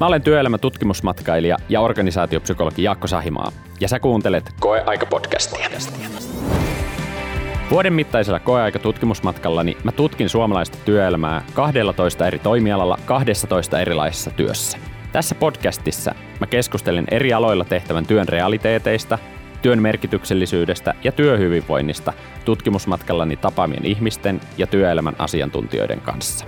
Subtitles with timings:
[0.00, 5.68] Mä olen työelämän tutkimusmatkailija ja organisaatiopsykologi Jaakko Sahimaa, ja sä kuuntelet Koeaika-podcastia.
[7.70, 14.78] Vuoden mittaisella koeaika-tutkimusmatkallani mä tutkin suomalaista työelämää 12 eri toimialalla 12 erilaisessa työssä.
[15.12, 19.18] Tässä podcastissa mä keskustelen eri aloilla tehtävän työn realiteeteista,
[19.62, 22.12] työn merkityksellisyydestä ja työhyvinvoinnista
[22.44, 26.46] tutkimusmatkallani tapaamien ihmisten ja työelämän asiantuntijoiden kanssa.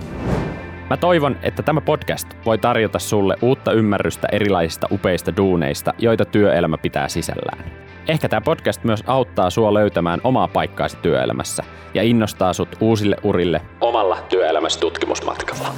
[0.89, 6.77] Mä toivon, että tämä podcast voi tarjota sulle uutta ymmärrystä erilaisista upeista duuneista, joita työelämä
[6.77, 7.71] pitää sisällään.
[8.07, 13.61] Ehkä tämä podcast myös auttaa sua löytämään omaa paikkaasi työelämässä ja innostaa sut uusille urille
[13.81, 15.73] omalla työelämässä tutkimusmatkalla.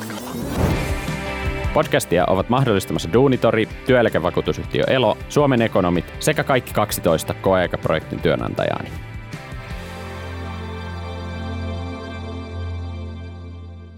[1.73, 9.10] Podcastia ovat mahdollistamassa Duunitori, työeläkevakuutusyhtiö Elo, Suomen ekonomit sekä kaikki 12 koeaikaprojektin työnantajaani.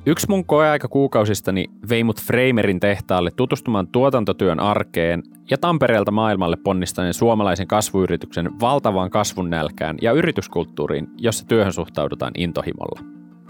[0.06, 7.14] Yksi mun koeaika kuukausistani vei mut Framerin tehtaalle tutustumaan tuotantotyön arkeen ja Tampereelta maailmalle ponnistaneen
[7.14, 13.00] suomalaisen kasvuyrityksen valtavaan kasvun nälkään ja yrityskulttuuriin, jossa työhön suhtaudutaan intohimolla.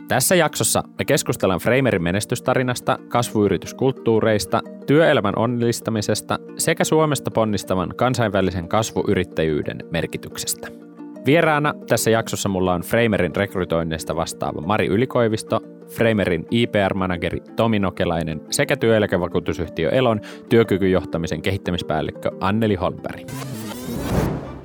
[0.07, 10.67] Tässä jaksossa me keskustellaan Framerin menestystarinasta, kasvuyrityskulttuureista, työelämän onnellistamisesta sekä Suomesta ponnistavan kansainvälisen kasvuyrittäjyyden merkityksestä.
[11.25, 18.77] Vieraana tässä jaksossa mulla on Framerin rekrytoinneista vastaava Mari Ylikoivisto, Framerin IPR-manageri Tomi Nokelainen sekä
[18.77, 23.29] työeläkevakuutusyhtiö Elon työkykyjohtamisen kehittämispäällikkö Anneli Holmberg.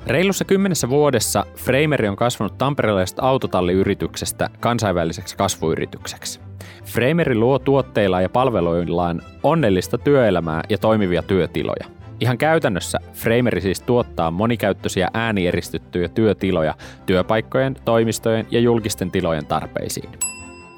[0.07, 6.39] Reilussa kymmenessä vuodessa Frameri on kasvanut tamperelaisesta autotalliyrityksestä kansainväliseksi kasvuyritykseksi.
[6.85, 11.85] Frameri luo tuotteilla ja palveluillaan onnellista työelämää ja toimivia työtiloja–
[12.19, 20.09] Ihan käytännössä Frameri siis tuottaa monikäyttöisiä äänieristyttyjä työtiloja työpaikkojen, toimistojen ja julkisten tilojen tarpeisiin.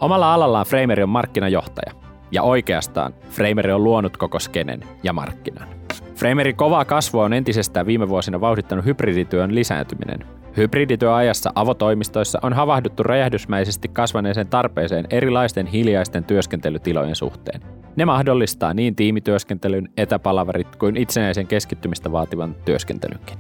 [0.02, 1.92] Omalla alallaan Frameri on markkinajohtaja,
[2.32, 5.68] ja oikeastaan Frameri on luonut koko skenen ja markkinan.
[6.16, 10.20] Framerin kovaa kasvua on entisestään viime vuosina vauhdittanut hybridityön lisääntyminen.
[10.58, 17.62] Hybridityöajassa avotoimistoissa on havahduttu räjähdysmäisesti kasvaneeseen tarpeeseen erilaisten hiljaisten työskentelytilojen suhteen.
[17.96, 23.38] Ne mahdollistaa niin tiimityöskentelyn, etäpalaverit kuin itsenäisen keskittymistä vaativan työskentelynkin.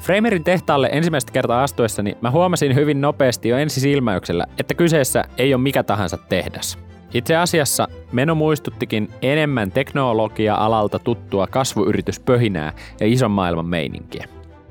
[0.00, 5.62] Framerin tehtaalle ensimmäistä kertaa astuessani mä huomasin hyvin nopeasti jo ensisilmäyksellä, että kyseessä ei ole
[5.62, 6.78] mikä tahansa tehdas.
[7.14, 14.24] Itse asiassa meno muistuttikin enemmän teknologia-alalta tuttua kasvuyrityspöhinää ja ison maailman meininkiä.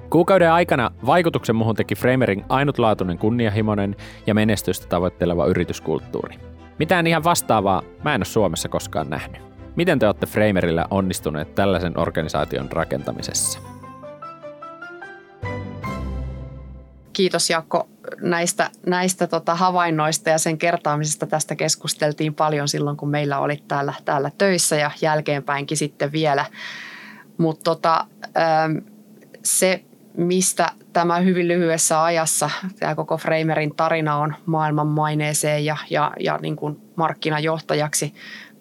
[0.09, 3.95] Kuukauden aikana vaikutuksen muhun teki Framerin ainutlaatuinen kunnianhimoinen
[4.27, 6.35] ja menestystä tavoitteleva yrityskulttuuri.
[6.79, 9.41] Mitään ihan vastaavaa mä en ole Suomessa koskaan nähnyt.
[9.75, 13.76] Miten te olette Framerillä onnistuneet tällaisen organisaation rakentamisessa?
[17.17, 17.89] Kiitos Jaakko
[18.21, 21.25] näistä, näistä tota havainnoista ja sen kertaamisesta.
[21.27, 26.45] Tästä keskusteltiin paljon silloin, kun meillä oli täällä, täällä töissä ja jälkeenpäinkin sitten vielä.
[27.37, 28.05] Mutta tota,
[29.43, 29.83] se,
[30.17, 36.39] mistä tämä hyvin lyhyessä ajassa, tämä koko Framerin tarina on maailman maineeseen ja, ja, ja
[36.41, 38.13] niin kuin markkinajohtajaksi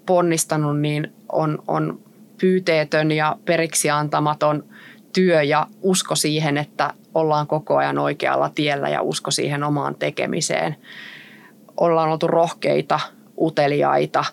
[0.06, 2.00] ponnistanut, niin on, on
[2.40, 4.64] pyyteetön ja periksi antamaton
[5.16, 10.76] työ ja usko siihen, että ollaan koko ajan oikealla tiellä ja usko siihen omaan tekemiseen.
[11.76, 13.00] Ollaan oltu rohkeita,
[13.40, 14.24] uteliaita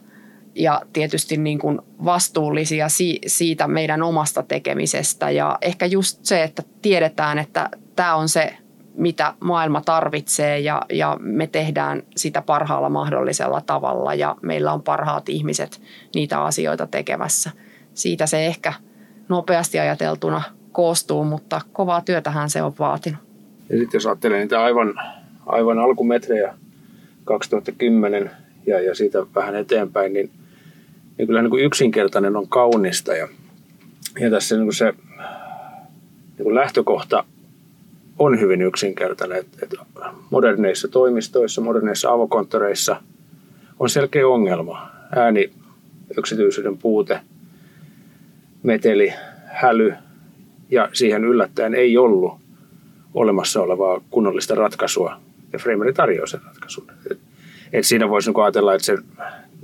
[0.55, 2.87] ja tietysti niin kuin vastuullisia
[3.27, 5.29] siitä meidän omasta tekemisestä.
[5.29, 8.57] Ja ehkä just se, että tiedetään, että tämä on se,
[8.95, 15.29] mitä maailma tarvitsee ja, ja me tehdään sitä parhaalla mahdollisella tavalla ja meillä on parhaat
[15.29, 15.81] ihmiset
[16.15, 17.51] niitä asioita tekemässä.
[17.93, 18.73] Siitä se ehkä
[19.29, 20.41] nopeasti ajateltuna
[20.73, 23.21] koostuu, mutta kovaa työtähän se on vaatinut.
[23.69, 24.93] Ja sitten jos ajattelee niitä aivan,
[25.45, 26.53] aivan alkumetrejä
[27.25, 28.31] 2010
[28.65, 30.31] ja, ja siitä vähän eteenpäin, niin,
[31.17, 33.13] niin kyllä niin kuin yksinkertainen on kaunista.
[33.13, 33.27] Ja,
[34.19, 34.93] ja tässä niin kuin se
[36.37, 37.23] niin kuin lähtökohta
[38.19, 39.37] on hyvin yksinkertainen.
[39.37, 39.77] Että, että
[40.29, 42.95] moderneissa toimistoissa, moderneissa avokonttoreissa
[43.79, 44.89] on selkeä ongelma.
[45.15, 45.51] Ääni,
[46.17, 47.19] yksityisyyden puute,
[48.63, 49.13] meteli,
[49.45, 49.93] häly,
[50.69, 52.33] ja siihen yllättäen ei ollut
[53.13, 55.19] olemassa olevaa kunnollista ratkaisua,
[55.53, 56.91] ja Frameri tarjoaa sen ratkaisun.
[57.11, 57.17] Et,
[57.73, 58.97] et siinä voisi niinku ajatella, että se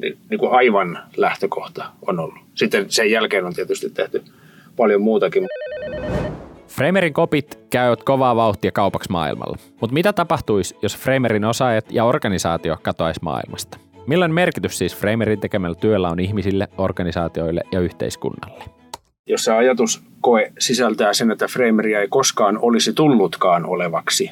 [0.01, 2.39] niin kuin aivan lähtökohta on ollut.
[2.55, 4.23] Sitten sen jälkeen on tietysti tehty
[4.75, 5.47] paljon muutakin.
[6.67, 9.57] Framerin kopit käyvät kovaa vauhtia kaupaksi maailmalla.
[9.81, 13.77] Mutta mitä tapahtuisi, jos Framerin osaajat ja organisaatio katoaisi maailmasta?
[14.07, 18.63] Millainen merkitys siis Framerin tekemällä työllä on ihmisille, organisaatioille ja yhteiskunnalle?
[19.29, 24.31] Jos se ajatuskoe sisältää sen, että Frameria ei koskaan olisi tullutkaan olevaksi,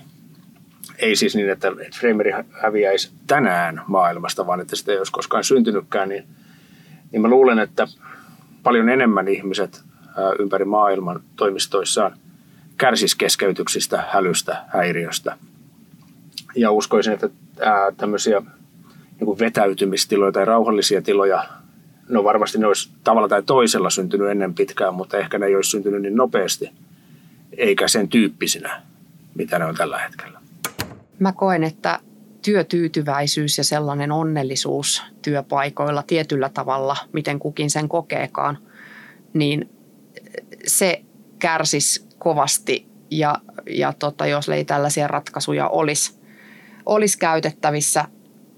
[0.97, 6.09] ei siis niin, että Frameri häviäisi tänään maailmasta, vaan että sitä ei olisi koskaan syntynytkään,
[6.09, 6.23] niin,
[7.11, 7.88] niin mä luulen, että
[8.63, 9.83] paljon enemmän ihmiset
[10.39, 12.17] ympäri maailman toimistoissaan
[12.77, 15.38] kärsis keskeytyksistä, hälystä, häiriöstä.
[16.55, 17.29] Ja uskoisin, että
[17.97, 18.41] tämmöisiä
[19.19, 21.44] niin vetäytymistiloja tai rauhallisia tiloja,
[22.09, 25.69] no varmasti ne olisi tavalla tai toisella syntynyt ennen pitkään, mutta ehkä ne ei olisi
[25.69, 26.69] syntynyt niin nopeasti,
[27.57, 28.81] eikä sen tyyppisinä,
[29.36, 30.39] mitä ne on tällä hetkellä.
[31.19, 32.00] Mä koen, että
[32.42, 38.57] työtyytyväisyys ja sellainen onnellisuus työpaikoilla tietyllä tavalla, miten kukin sen kokeekaan,
[39.33, 39.69] niin
[40.68, 41.01] se
[41.39, 43.36] kärsis kovasti ja,
[43.69, 46.19] ja tota, jos ei tällaisia ratkaisuja olisi,
[46.86, 48.06] olisi käytettävissä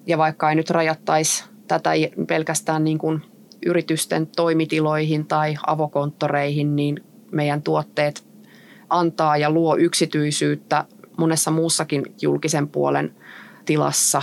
[0.07, 1.91] ja vaikka ei nyt rajattaisi tätä
[2.27, 3.21] pelkästään niin kuin
[3.65, 8.23] yritysten toimitiloihin tai avokonttoreihin, niin meidän tuotteet
[8.89, 10.85] antaa ja luo yksityisyyttä
[11.17, 13.15] monessa muussakin julkisen puolen
[13.65, 14.21] tilassa.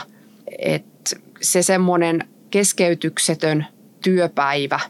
[0.58, 3.66] Et se semmoinen keskeytyksetön
[4.04, 4.80] työpäivä,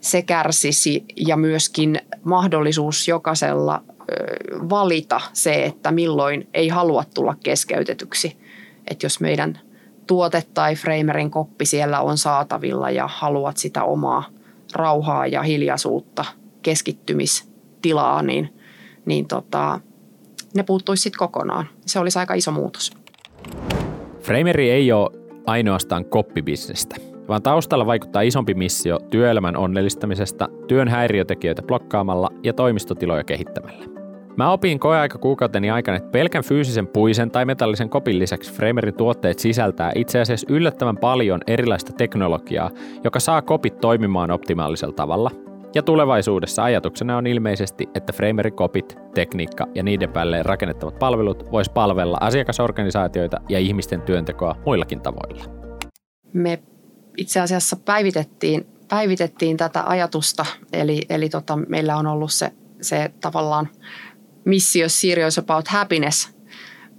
[0.00, 3.82] se kärsisi ja myöskin mahdollisuus jokaisella
[4.70, 8.36] valita se, että milloin ei halua tulla keskeytetyksi.
[8.90, 9.60] Että jos meidän
[10.10, 14.24] tuote tai Framerin koppi siellä on saatavilla ja haluat sitä omaa
[14.74, 16.24] rauhaa ja hiljaisuutta,
[16.62, 18.54] keskittymistilaa, niin,
[19.04, 19.80] niin tota,
[20.54, 21.66] ne puuttuisi sitten kokonaan.
[21.86, 22.92] Se olisi aika iso muutos.
[24.20, 25.10] Frameri ei ole
[25.46, 26.96] ainoastaan koppibisnestä,
[27.28, 33.99] vaan taustalla vaikuttaa isompi missio työelämän onnellistamisesta, työn häiriötekijöitä blokkaamalla ja toimistotiloja kehittämällä.
[34.36, 39.38] Mä opin koeaika kuukauteni aikana, että pelkän fyysisen puisen tai metallisen kopin lisäksi Framerin tuotteet
[39.38, 42.70] sisältää itse asiassa yllättävän paljon erilaista teknologiaa,
[43.04, 45.30] joka saa kopit toimimaan optimaalisella tavalla–
[45.74, 51.68] ja tulevaisuudessa ajatuksena on ilmeisesti, että Framerin kopit, tekniikka ja niiden päälle rakennettavat palvelut vois
[51.68, 55.44] palvella asiakasorganisaatioita ja ihmisten työntekoa muillakin tavoilla.
[56.32, 56.62] Me
[57.16, 63.68] itse asiassa päivitettiin, päivitettiin tätä ajatusta, eli, eli tota, meillä on ollut se, se tavallaan
[64.44, 66.28] missio Serious About Happiness,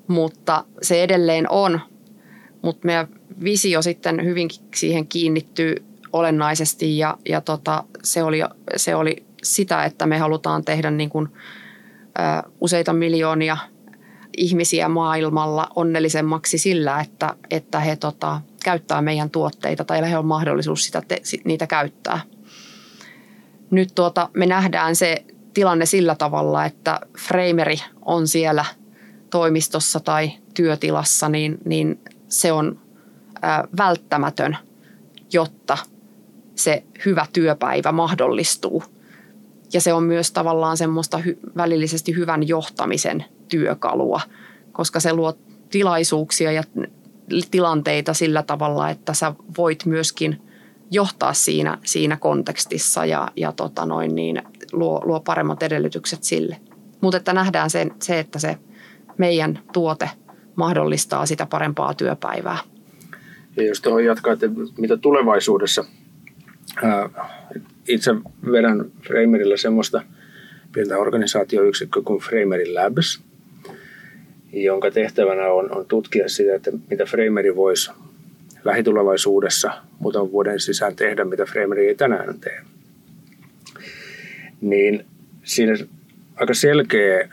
[0.08, 1.80] mutta se edelleen on,
[2.62, 3.08] mutta meidän
[3.44, 5.76] visio sitten hyvinkin siihen kiinnittyy
[6.14, 8.42] olennaisesti ja, ja tota, se, oli,
[8.76, 11.28] se oli sitä, että me halutaan tehdä niin kuin,
[12.20, 13.58] ä, useita miljoonia
[14.38, 20.86] ihmisiä maailmalla onnellisemmaksi sillä, että, että he tota, käyttää meidän tuotteita tai heillä on mahdollisuus
[20.86, 22.20] sitä te, niitä käyttää.
[23.72, 28.65] Nyt tuota, me nähdään se tilanne sillä tavalla, että frameri on siellä
[29.30, 32.80] toimistossa tai työtilassa, niin, niin se on
[33.77, 34.57] välttämätön,
[35.33, 35.77] jotta
[36.56, 38.83] se hyvä työpäivä mahdollistuu.
[39.74, 44.21] Ja se on myös tavallaan semmoista hy- välillisesti hyvän johtamisen työkalua,
[44.71, 45.33] koska se luo
[45.69, 46.63] tilaisuuksia ja
[47.51, 50.42] tilanteita sillä tavalla, että sä voit myöskin
[50.92, 54.42] johtaa siinä, siinä kontekstissa ja, ja tota noin niin,
[54.72, 56.58] luo, luo paremmat edellytykset sille.
[57.02, 58.58] Mutta että nähdään sen, se, että se
[59.18, 60.10] meidän tuote
[60.56, 62.58] mahdollistaa sitä parempaa työpäivää.
[63.58, 65.86] Ja jos tuohon jatkaa, että mitä tulevaisuudessa–
[67.88, 68.12] itse
[68.52, 70.02] vedän Framerilla semmoista
[70.74, 73.22] pientä organisaatioyksikköä kuin Framery Labs,
[74.54, 77.92] jonka tehtävänä on, on tutkia sitä, että mitä Frameri voisi
[78.64, 82.62] lähitulevaisuudessa muutaman vuoden sisään tehdä, mitä Frameri ei tänään tee.
[84.62, 85.06] Niin
[85.44, 85.74] siinä
[86.36, 87.30] aika selkeä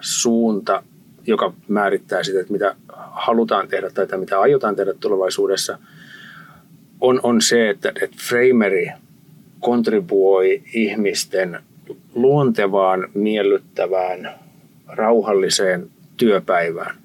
[0.00, 0.82] suunta,
[1.26, 2.76] joka määrittää sitä, että mitä
[3.12, 5.78] halutaan tehdä tai mitä aiotaan tehdä tulevaisuudessa–
[7.00, 8.90] on, on se, että, että frameri
[9.60, 11.60] kontribuoi ihmisten
[12.14, 14.30] luontevaan, miellyttävään,
[14.88, 16.96] rauhalliseen työpäivään.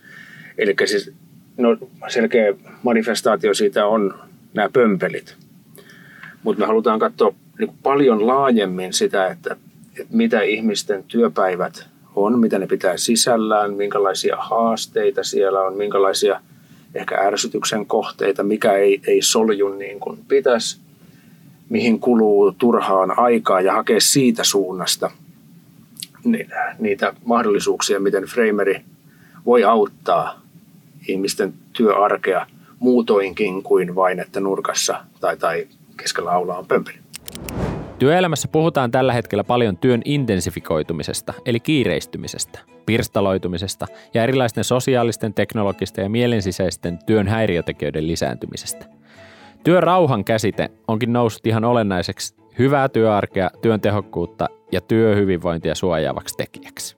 [0.57, 1.11] Eli siis
[1.57, 1.77] no,
[2.07, 4.19] selkeä manifestaatio siitä on
[4.53, 5.35] nämä pömpelit.
[6.43, 9.57] Mutta me halutaan katsoa niin paljon laajemmin sitä, että,
[9.99, 16.41] että mitä ihmisten työpäivät on, mitä ne pitää sisällään, minkälaisia haasteita siellä on, minkälaisia–
[16.95, 20.79] ehkä ärsytyksen kohteita, mikä ei, ei solju niin kuin pitäisi,
[21.69, 25.11] mihin kuluu turhaan aikaa ja hakea siitä suunnasta
[26.79, 28.81] niitä mahdollisuuksia, miten frameri
[29.45, 30.41] voi auttaa
[31.07, 32.47] ihmisten työarkea
[32.79, 36.97] muutoinkin kuin vain, että nurkassa tai, tai keskellä aulaa on pömpeli.
[37.99, 46.09] Työelämässä puhutaan tällä hetkellä paljon työn intensifikoitumisesta, eli kiireistymisestä, pirstaloitumisesta ja erilaisten sosiaalisten, teknologisten ja
[46.09, 48.85] mielensisäisten työn häiriötekijöiden lisääntymisestä.
[49.63, 56.97] Työrauhan käsite onkin noussut ihan olennaiseksi hyvää työarkea, työn tehokkuutta ja työhyvinvointia suojaavaksi tekijäksi.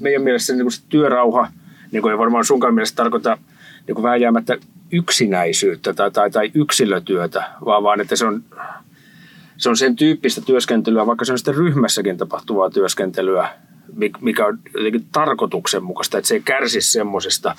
[0.00, 1.48] Meidän mielestä niin se työrauha,
[1.92, 3.38] niin kuin ei varmaan sunkaan mielestä tarkoita
[3.86, 4.56] niin kuin vääjäämättä
[4.92, 8.42] yksinäisyyttä tai, tai, tai yksilötyötä, vaan, vaan että se on
[9.62, 13.48] se on sen tyyppistä työskentelyä, vaikka se on sitten ryhmässäkin tapahtuvaa työskentelyä,
[14.20, 17.54] mikä on jotenkin tarkoituksenmukaista, että se ei kärsisi semmoisesta,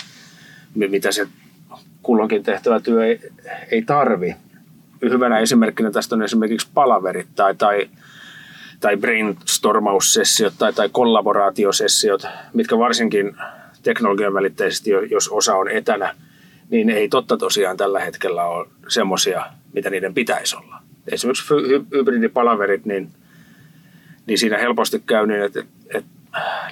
[0.75, 1.27] mitä se
[2.01, 3.19] kulloinkin tehtävä työ ei,
[3.72, 4.36] ei tarvi.
[5.01, 7.89] Hyvänä esimerkkinä tästä on esimerkiksi palaverit tai, tai,
[8.79, 13.36] tai brainstormaussessiot tai, tai kollaboraatiosessiot, mitkä varsinkin
[13.83, 16.15] teknologian välitteisesti, jos osa on etänä,
[16.69, 20.83] niin ei totta tosiaan tällä hetkellä ole semmoisia, mitä niiden pitäisi olla.
[21.12, 21.53] Esimerkiksi
[21.93, 23.10] hybridipalaverit, niin,
[24.27, 26.10] niin siinä helposti käy niin, että, että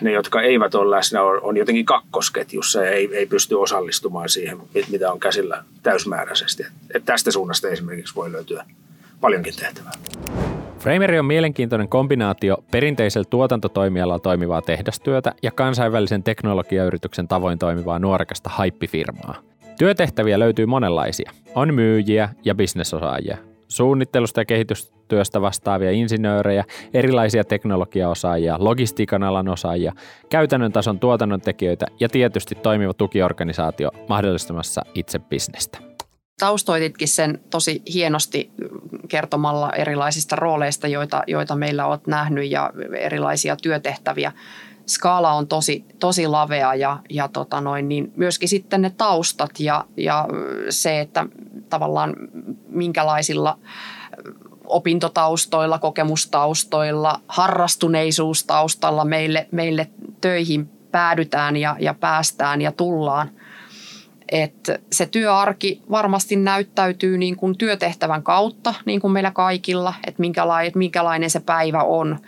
[0.01, 4.57] ne, jotka eivät ole läsnä, on, on jotenkin kakkosketjussa ja ei, ei pysty osallistumaan siihen,
[4.91, 6.63] mitä on käsillä täysmääräisesti.
[6.93, 8.65] Et tästä suunnasta esimerkiksi voi löytyä
[9.21, 9.91] paljonkin tehtävää.
[10.79, 19.35] Frameri on mielenkiintoinen kombinaatio perinteisellä tuotantotoimialalla toimivaa tehdastyötä ja kansainvälisen teknologiayrityksen tavoin toimivaa nuorekasta haippifirmaa.
[19.77, 21.31] Työtehtäviä löytyy monenlaisia.
[21.55, 23.37] On myyjiä ja bisnesosaajia,
[23.71, 26.63] suunnittelusta ja kehitystyöstä vastaavia insinöörejä,
[26.93, 29.93] erilaisia teknologiaosaajia, logistiikan alan osaajia,
[30.29, 35.77] käytännön tason tuotannon tekijöitä ja tietysti toimiva tukiorganisaatio mahdollistamassa itse bisnestä.
[36.39, 38.51] Taustoititkin sen tosi hienosti
[39.07, 44.31] kertomalla erilaisista rooleista, joita, joita meillä olet nähnyt ja erilaisia työtehtäviä
[44.91, 49.85] skaala on tosi, tosi lavea ja, ja tota noin, niin myöskin sitten ne taustat ja,
[49.97, 50.27] ja
[50.69, 51.25] se, että
[51.69, 52.15] tavallaan
[52.67, 53.59] minkälaisilla
[54.65, 59.87] opintotaustoilla, kokemustaustoilla, harrastuneisuustaustalla meille, meille
[60.21, 63.29] töihin päädytään ja, ja päästään ja tullaan.
[64.31, 70.71] Et se työarki varmasti näyttäytyy niin kuin työtehtävän kautta, niin kuin meillä kaikilla, että minkälainen,
[70.75, 72.19] minkälainen se päivä on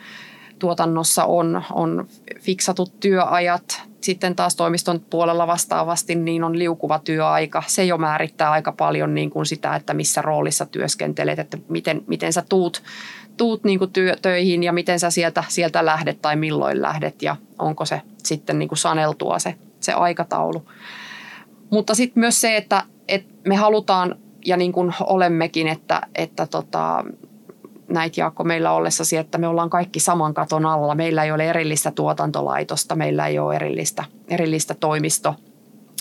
[0.64, 2.08] tuotannossa on, on
[2.40, 3.82] fiksatut työajat.
[4.02, 7.64] Sitten taas toimiston puolella vastaavasti niin on liukuva työaika.
[7.68, 12.34] Se jo määrittää aika paljon niin kuin sitä, että missä roolissa työskentelet, että miten, miten
[12.34, 12.84] sä tuut,
[13.38, 17.36] tuut niin kuin työ, töihin ja miten sä sieltä, sieltä lähdet tai milloin lähdet ja
[17.60, 20.70] onko se sitten niin kuin saneltua se, se aikataulu.
[21.70, 24.16] Mutta sitten myös se, että, että me halutaan
[24.46, 27.06] ja niin kuin olemmekin, että, että tota,
[27.94, 30.96] näitä Jaakko meillä ollessasi, että me ollaan kaikki saman katon alla.
[30.96, 35.36] Meillä ei ole erillistä tuotantolaitosta, meillä ei ole erillistä, erillistä toimisto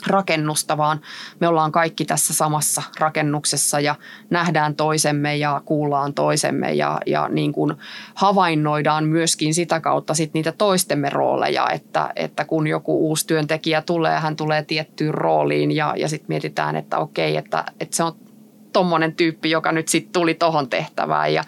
[0.07, 1.01] rakennusta, vaan
[1.41, 3.95] me ollaan kaikki tässä samassa rakennuksessa ja
[4.31, 7.75] nähdään toisemme ja kuullaan toisemme ja, ja niin kuin
[8.15, 14.19] havainnoidaan myöskin sitä kautta sit niitä toistemme rooleja, että, että kun joku uusi työntekijä tulee,
[14.19, 18.17] hän tulee tiettyyn rooliin ja, ja sitten mietitään, että okei, että, että se on
[18.73, 21.45] tommonen tyyppi, joka nyt sitten tuli tohon tehtävään ja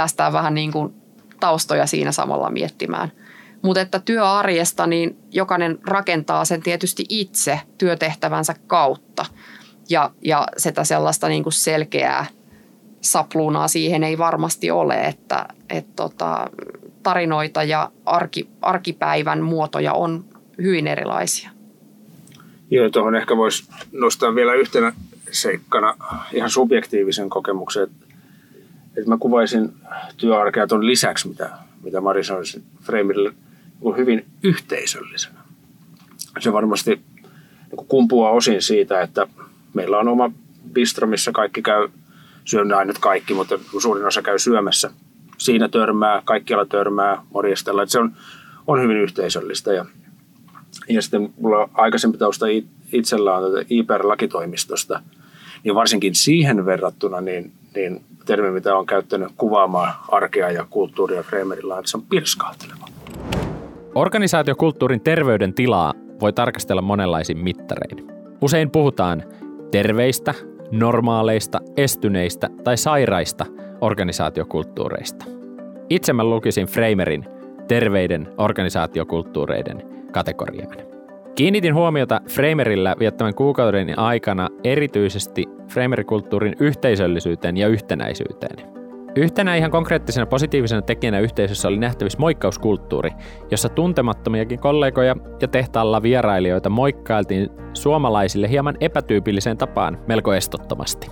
[0.00, 0.94] päästään vähän niin kuin
[1.40, 3.12] taustoja siinä samalla miettimään.
[3.62, 9.24] Mutta että työarjesta niin jokainen rakentaa sen tietysti itse työtehtävänsä kautta.
[9.88, 12.26] Ja, ja sitä sellaista niin kuin selkeää
[13.00, 16.50] sapluunaa siihen ei varmasti ole, että et tota,
[17.02, 20.24] tarinoita ja arki, arkipäivän muotoja on
[20.62, 21.50] hyvin erilaisia.
[22.70, 24.92] Joo, tuohon ehkä voisi nostaa vielä yhtenä
[25.30, 25.94] seikkana
[26.32, 28.09] ihan subjektiivisen kokemuksen, että
[29.06, 29.72] mä kuvaisin
[30.16, 31.50] työarkea tuon lisäksi, mitä,
[31.82, 32.42] mitä Mari sanoi
[32.82, 33.32] Freimille,
[33.80, 35.40] niin hyvin yhteisöllisenä.
[36.38, 39.26] Se varmasti niin kumpuaa osin siitä, että
[39.74, 40.32] meillä on oma
[40.72, 41.88] bistro, missä kaikki käy,
[42.44, 44.90] syömään nyt kaikki, mutta suurin osa käy syömässä.
[45.38, 47.82] Siinä törmää, kaikkialla törmää, morjestella.
[47.82, 48.12] Että se on,
[48.66, 49.72] on hyvin yhteisöllistä.
[49.72, 49.86] Ja,
[50.88, 52.46] ja sitten mulla on aikaisempi tausta
[52.92, 55.00] itsellä on IPR-lakitoimistosta,
[55.64, 61.78] niin varsinkin siihen verrattuna niin, niin termi, mitä on käyttänyt kuvaamaan arkea ja kulttuuria Fremerillä,
[61.78, 62.86] että se on pirskahteleva.
[63.94, 68.06] Organisaatiokulttuurin terveyden tilaa voi tarkastella monenlaisin mittarein.
[68.40, 69.22] Usein puhutaan
[69.70, 70.34] terveistä,
[70.70, 73.46] normaaleista, estyneistä tai sairaista
[73.80, 75.24] organisaatiokulttuureista.
[75.90, 77.24] Itse mä lukisin Framerin
[77.68, 80.76] terveiden organisaatiokulttuureiden kategoriaan.
[81.34, 88.70] Kiinnitin huomiota Framerillä viettämän kuukauden aikana erityisesti Framerikulttuurin yhteisöllisyyteen ja yhtenäisyyteen.
[89.16, 93.10] Yhtenä ihan konkreettisena positiivisena tekijänä yhteisössä oli nähtävissä moikkauskulttuuri,
[93.50, 101.10] jossa tuntemattomiakin kollegoja ja tehtaalla vierailijoita moikkailtiin suomalaisille hieman epätyypilliseen tapaan melko estottomasti.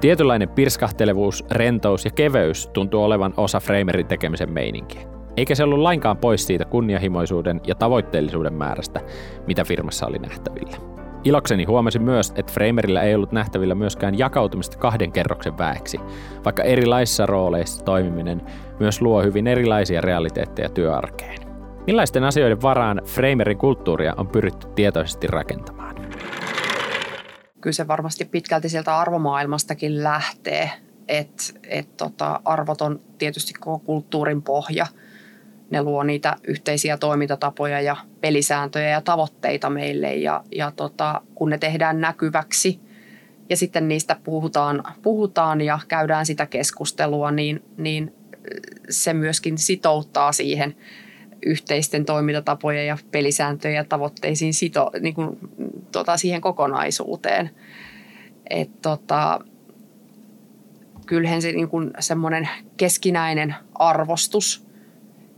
[0.00, 6.16] Tietynlainen pirskahtelevuus, rentous ja keveys tuntuu olevan osa Framerin tekemisen meininkiä eikä se ollut lainkaan
[6.16, 9.00] pois siitä kunnianhimoisuuden ja tavoitteellisuuden määrästä,
[9.46, 10.76] mitä firmassa oli nähtävillä.
[11.28, 16.00] Ilokseni huomasin myös, että Framerillä ei ollut nähtävillä myöskään jakautumista kahden kerroksen väeksi,
[16.44, 18.42] vaikka erilaisissa rooleissa toimiminen
[18.80, 21.38] myös luo hyvin erilaisia realiteetteja työarkeen.
[21.86, 25.96] Millaisten asioiden varaan Framerin kulttuuria on pyritty tietoisesti rakentamaan?
[27.60, 30.70] Kyllä se varmasti pitkälti sieltä arvomaailmastakin lähtee,
[31.08, 34.86] että et tota, arvot on tietysti koko kulttuurin pohja.
[35.70, 41.58] Ne luo niitä yhteisiä toimintatapoja ja pelisääntöjä ja tavoitteita meille ja, ja tota, kun ne
[41.58, 42.80] tehdään näkyväksi
[43.50, 48.14] ja sitten niistä puhutaan, puhutaan ja käydään sitä keskustelua, niin, niin
[48.90, 50.76] se myöskin sitouttaa siihen
[51.46, 55.38] yhteisten toimintatapojen ja pelisääntöjen ja tavoitteisiin sito, niin kuin,
[55.92, 57.50] tota, siihen kokonaisuuteen.
[58.50, 59.40] Et, tota,
[61.06, 64.67] kyllähän se niin kuin semmoinen keskinäinen arvostus,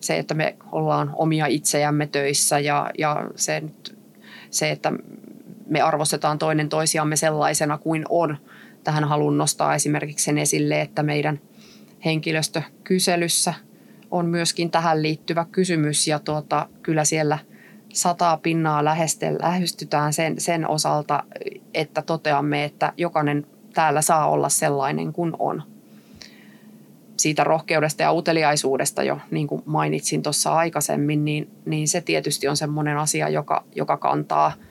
[0.01, 3.63] se, että me ollaan omia itseämme töissä ja, ja se,
[4.51, 4.93] se, että
[5.67, 8.37] me arvostetaan toinen toisiamme sellaisena kuin on.
[8.85, 11.41] Tähän haluan nostaa esimerkiksi sen esille, että meidän
[12.05, 13.55] henkilöstökyselyssä
[14.11, 17.39] on myöskin tähän liittyvä kysymys ja tuota, kyllä siellä
[17.93, 18.85] sataa pinnaa
[19.43, 21.23] lähestytään sen, sen osalta,
[21.75, 25.63] että toteamme, että jokainen täällä saa olla sellainen kuin on.
[27.21, 32.57] Siitä rohkeudesta ja uteliaisuudesta jo, niin kuin mainitsin tuossa aikaisemmin, niin, niin se tietysti on
[32.57, 34.53] semmoinen asia, joka, joka kantaa–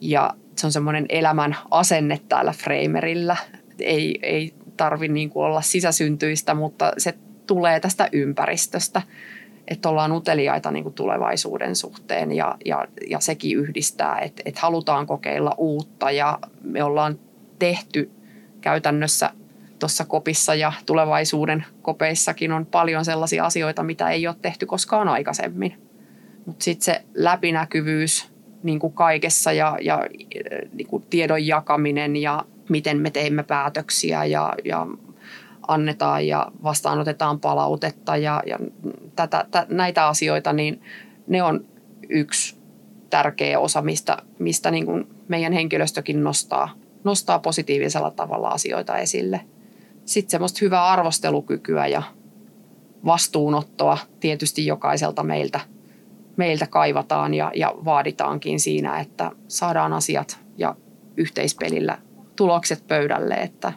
[0.00, 3.36] ja se on semmoinen elämän asenne täällä Framerillä.
[3.78, 7.14] Ei, ei tarvi niin kuin olla sisäsyntyistä, mutta se
[7.46, 9.02] tulee tästä ympäristöstä,
[9.68, 15.06] että ollaan uteliaita niin kuin tulevaisuuden suhteen ja, ja, ja sekin yhdistää, että, että halutaan
[15.06, 17.18] kokeilla uutta ja me ollaan
[17.58, 18.10] tehty
[18.60, 19.30] käytännössä
[19.80, 25.74] tuossa kopissa ja tulevaisuuden kopeissakin on paljon sellaisia asioita, mitä ei ole tehty koskaan aikaisemmin.
[26.46, 28.28] Mutta sitten se läpinäkyvyys
[28.62, 30.06] niin kuin kaikessa ja, ja
[30.72, 34.86] niin kuin tiedon jakaminen ja miten me teemme päätöksiä ja, ja
[35.68, 38.58] annetaan ja vastaanotetaan palautetta ja, ja
[39.16, 40.82] tätä, tä, näitä asioita, niin
[41.26, 41.64] ne on
[42.08, 42.56] yksi
[43.10, 49.40] tärkeä osa, mistä, mistä niin kuin meidän henkilöstökin nostaa, nostaa positiivisella tavalla asioita esille.
[50.10, 52.02] Sitten semmoista hyvää arvostelukykyä ja
[53.04, 55.60] vastuunottoa tietysti jokaiselta meiltä–
[56.36, 60.76] meiltä kaivataan ja, ja vaaditaankin siinä, että saadaan asiat ja
[61.16, 61.98] yhteispelillä
[62.36, 63.72] tulokset pöydälle, että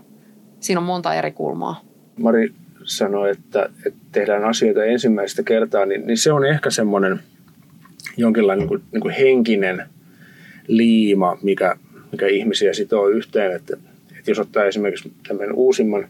[0.60, 1.82] siinä on monta eri kulmaa.
[2.20, 2.54] Mari
[2.84, 7.20] sanoi, että, että tehdään asioita ensimmäistä kertaa, niin, niin se on ehkä semmoinen
[8.18, 9.90] jonkinlainen niin kuin, niin kuin henkinen
[10.68, 11.76] liima, mikä,
[12.12, 13.56] mikä ihmisiä sitoo yhteen.
[13.56, 13.78] Että,
[14.18, 16.08] että jos ottaa esimerkiksi tämän uusimman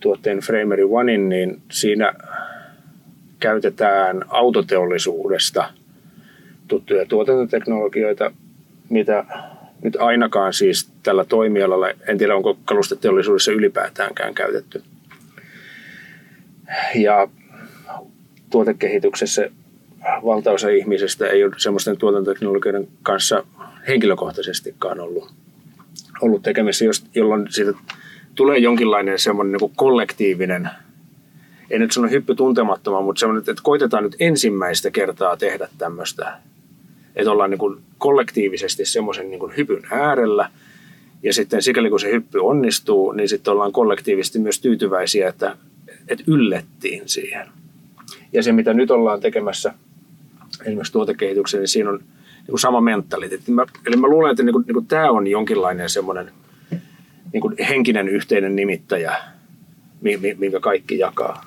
[0.00, 2.14] tuotteen Framery Onein, niin siinä
[3.40, 5.70] käytetään autoteollisuudesta
[6.68, 8.32] tuttuja tuotantoteknologioita,
[8.88, 9.24] mitä
[9.82, 14.82] nyt ainakaan siis tällä toimialalla, en tiedä onko kalusteteollisuudessa ylipäätäänkään käytetty.
[16.94, 17.28] Ja
[18.50, 19.50] tuotekehityksessä
[20.24, 23.44] valtaosa ihmisistä ei ole semmoisten tuotantoteknologioiden kanssa
[23.88, 25.32] henkilökohtaisestikaan ollut,
[26.20, 27.72] ollut tekemisissä, jolloin siitä
[28.40, 30.70] tulee jonkinlainen semmoinen niin kollektiivinen
[31.70, 36.38] ei nyt sano hyppy tuntemattomaan, mutta semmoinen, että koitetaan nyt ensimmäistä kertaa tehdä tämmöistä.
[37.16, 40.50] Että ollaan niin kuin kollektiivisesti semmoisen niin hypyn äärellä.
[41.22, 45.56] Ja sitten sikäli kun se hyppy onnistuu, niin sitten ollaan kollektiivisesti myös tyytyväisiä, että,
[46.08, 47.46] että yllettiin siihen.
[48.32, 49.74] Ja se, mitä nyt ollaan tekemässä
[50.64, 53.52] esimerkiksi tuotekehityksen, niin siinä on niin kuin sama mentaliteetti.
[53.86, 56.32] Eli mä luulen, että niin kuin, niin kuin tämä on jonkinlainen semmoinen
[57.32, 59.16] niin kuin henkinen yhteinen nimittäjä,
[60.38, 61.40] minkä kaikki jakaa.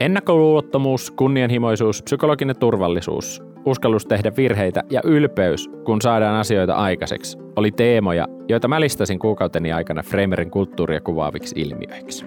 [0.00, 8.26] Ennakkoluulottomuus, kunnianhimoisuus, psykologinen turvallisuus, uskallus tehdä virheitä ja ylpeys, kun saadaan asioita aikaiseksi, oli teemoja,
[8.48, 12.24] joita mä listasin kuukauteni aikana Framerin kulttuuria kuvaaviksi ilmiöiksi.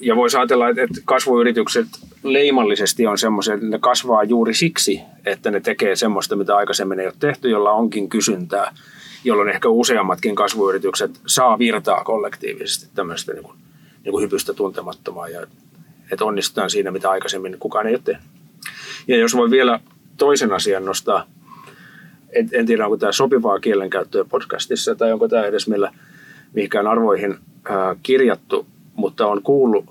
[0.00, 1.86] Ja voisi ajatella, että kasvuyritykset
[2.22, 7.06] leimallisesti on semmoisia, että ne kasvaa juuri siksi, että ne tekee semmoista, mitä aikaisemmin ei
[7.06, 8.74] ole tehty, jolla onkin kysyntää,
[9.24, 13.58] jolloin ehkä useammatkin kasvuyritykset saa virtaa kollektiivisesti tämmöistä niin kuin,
[14.04, 15.46] niin kuin hypystä tuntemattomaa ja
[16.12, 18.24] että onnistutaan siinä, mitä aikaisemmin kukaan ei ole tehnyt.
[19.08, 19.80] Ja jos voi vielä
[20.16, 21.26] toisen asian nostaa,
[22.32, 25.92] en, en tiedä onko tämä sopivaa kielenkäyttöä podcastissa tai onko tämä edes meillä
[26.52, 29.84] mihinkään arvoihin ää, kirjattu, mutta on kuullut,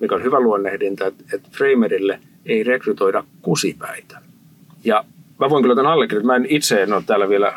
[0.00, 4.18] mikä on hyvä luonnehdinta, että, että Framerille ei rekrytoida kusipäitä.
[4.84, 5.04] Ja
[5.40, 6.38] mä voin kyllä tämän allekirjoittaa.
[6.38, 7.52] Mä en itse en ole täällä vielä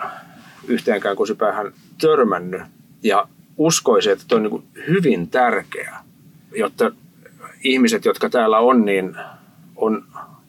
[0.67, 2.61] yhteenkään kusipäähän törmännyt.
[3.03, 6.03] Ja uskoisin, että tämä on niin hyvin tärkeää,
[6.55, 6.91] jotta
[7.63, 9.15] ihmiset, jotka täällä on, niin
[9.75, 10.03] on,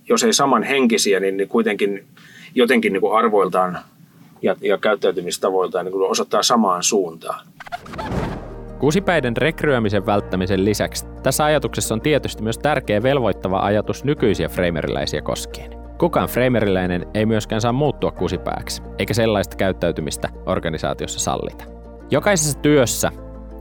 [0.09, 2.05] jos ei samanhenkisiä, niin, niin kuitenkin
[2.55, 3.79] jotenkin niin kuin arvoiltaan
[4.43, 7.47] ja, ja käyttäytymistavoiltaan niin kuin osoittaa samaan suuntaan.
[8.79, 15.80] Kuusipäiden rekryämisen välttämisen lisäksi tässä ajatuksessa on tietysti myös tärkeä velvoittava ajatus nykyisiä frameriläisiä koskien.
[16.01, 21.65] Kukaan frameriläinen ei myöskään saa muuttua kusipääksi, eikä sellaista käyttäytymistä organisaatiossa sallita.
[22.11, 23.11] Jokaisessa työssä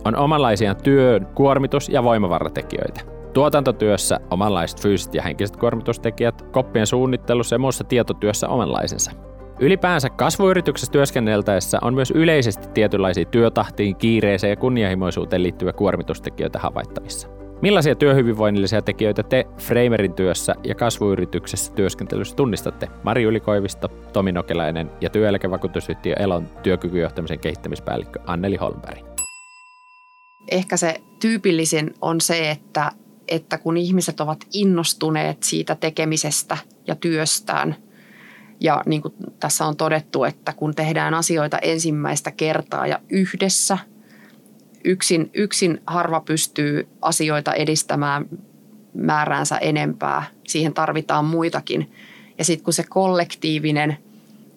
[0.06, 3.02] on omanlaisiaan työn kuormitus- ja voimavaratekijöitä.
[3.34, 9.12] Tuotantotyössä omanlaiset fyysiset ja henkiset kuormitustekijät, koppien suunnittelussa ja muussa tietotyössä omanlaisensa.
[9.60, 17.39] Ylipäänsä kasvuyrityksessä työskenneltäessä on myös yleisesti tietynlaisia työtahtiin, kiireeseen ja kunnianhimoisuuteen liittyviä kuormitustekijöitä havaittavissa.
[17.62, 22.88] Millaisia työhyvinvoinnillisia tekijöitä te Framerin työssä ja kasvuyrityksessä työskentelyssä tunnistatte?
[23.04, 29.06] Mari Ylikoivisto, Tomi Nokelainen ja työeläkevakuutusyhtiö Elon työkykyjohtamisen kehittämispäällikkö Anneli Holmberg.
[30.52, 32.92] Ehkä se tyypillisin on se, että,
[33.28, 37.76] että kun ihmiset ovat innostuneet siitä tekemisestä ja työstään–
[38.60, 43.78] ja niin kuin tässä on todettu, että kun tehdään asioita ensimmäistä kertaa ja yhdessä,
[44.84, 48.26] yksin, yksin harva pystyy asioita edistämään
[48.94, 50.24] määräänsä enempää.
[50.48, 51.92] Siihen tarvitaan muitakin.
[52.38, 53.98] Ja sitten kun se kollektiivinen,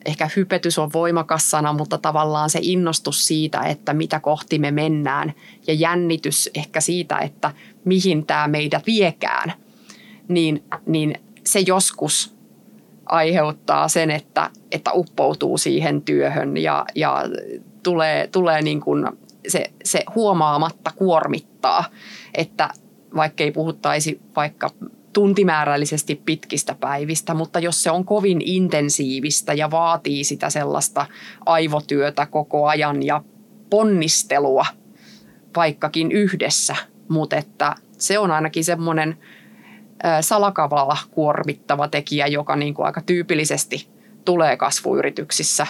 [0.06, 5.32] ehkä hypetys on voimakas sana, mutta tavallaan se innostus siitä, että mitä kohti me mennään
[5.66, 7.52] ja jännitys ehkä siitä, että
[7.84, 9.52] mihin tämä meidät viekään,
[10.28, 11.14] niin, niin
[11.46, 12.34] se joskus
[13.06, 17.22] aiheuttaa sen, että, että uppoutuu siihen työhön ja, ja
[17.82, 19.08] tulee, tulee niin kuin
[19.48, 21.84] se, se huomaamatta kuormittaa,
[22.34, 22.68] että
[23.16, 24.70] vaikka ei puhuttaisi vaikka
[25.12, 31.06] tuntimäärällisesti pitkistä päivistä, mutta jos se on kovin intensiivistä ja vaatii sitä sellaista
[31.46, 33.22] aivotyötä koko ajan ja
[33.70, 34.66] ponnistelua
[35.56, 36.76] vaikkakin yhdessä,
[37.08, 39.16] mutta että se on ainakin semmoinen–
[40.20, 43.88] salakavalla kuormittava tekijä, joka niin kuin aika tyypillisesti
[44.24, 45.66] tulee kasvuyrityksissä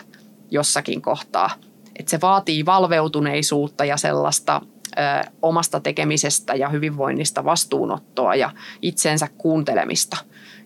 [0.51, 1.51] jossakin kohtaa.
[1.99, 4.61] Et se vaatii valveutuneisuutta ja sellaista
[4.99, 8.51] ö, omasta tekemisestä ja hyvinvoinnista vastuunottoa ja
[8.83, 10.17] itsensä kuuntelemista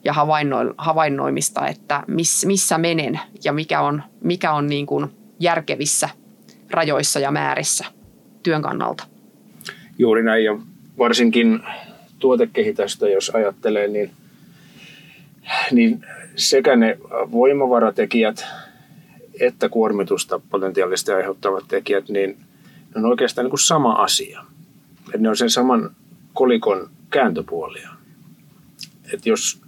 [0.05, 5.11] ja havainno, havainnoimista, että miss, missä menen ja mikä on, mikä on niin kuin
[5.41, 6.09] järkevissä
[6.71, 7.85] rajoissa ja määrissä
[8.43, 9.05] työn kannalta.
[9.99, 10.59] Juuri näin ja
[10.99, 11.61] varsinkin
[12.19, 14.11] tuotekehitystä, jos ajattelee, niin,
[15.71, 16.99] niin sekä ne
[17.33, 18.47] voimavaratekijät
[19.40, 22.38] että kuormitusta potentiaalisesti aiheuttavat tekijät, niin
[22.94, 24.44] ne on oikeastaan niin kuin sama asia.
[25.14, 25.90] Et ne on sen saman
[26.35, 27.90] kolikon kääntöpuolia.
[29.12, 29.61] Et jos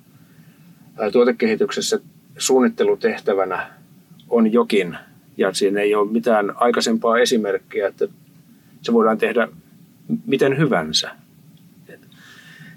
[1.13, 2.01] tuotekehityksessä
[2.39, 3.71] suunnittelutehtävänä
[4.29, 4.97] on jokin,
[5.37, 8.09] ja siinä ei ole mitään aikaisempaa esimerkkiä, että
[8.83, 9.49] se voidaan tehdä
[10.27, 11.11] miten hyvänsä,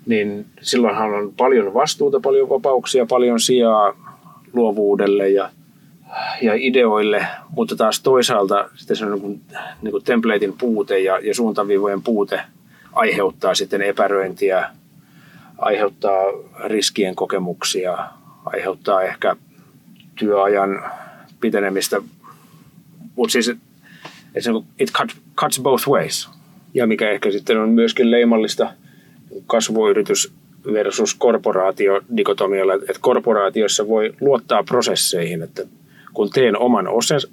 [0.06, 3.94] niin silloinhan on paljon vastuuta, paljon vapauksia, paljon sijaa
[4.54, 5.50] luovuudelle ja,
[6.42, 9.42] ja ideoille, mutta taas toisaalta sitten se on niin kuin,
[9.82, 12.42] niin kuin templatein puute ja, ja suuntaviivojen puute
[12.94, 14.70] aiheuttaa sitten epäröintiä,
[15.58, 16.24] aiheuttaa
[16.64, 17.98] riskien kokemuksia,
[18.46, 19.36] aiheuttaa ehkä
[20.16, 20.92] työajan
[21.40, 22.02] pitenemistä,
[23.16, 23.52] mutta siis
[24.80, 24.90] it
[25.36, 26.30] cuts both ways.
[26.74, 28.70] Ja mikä ehkä sitten on myöskin leimallista–
[29.48, 30.34] kasvuyritys
[30.74, 35.64] versus korporaatio dikotomialla, että korporaatiossa voi luottaa prosesseihin, että
[36.14, 36.88] kun teen oman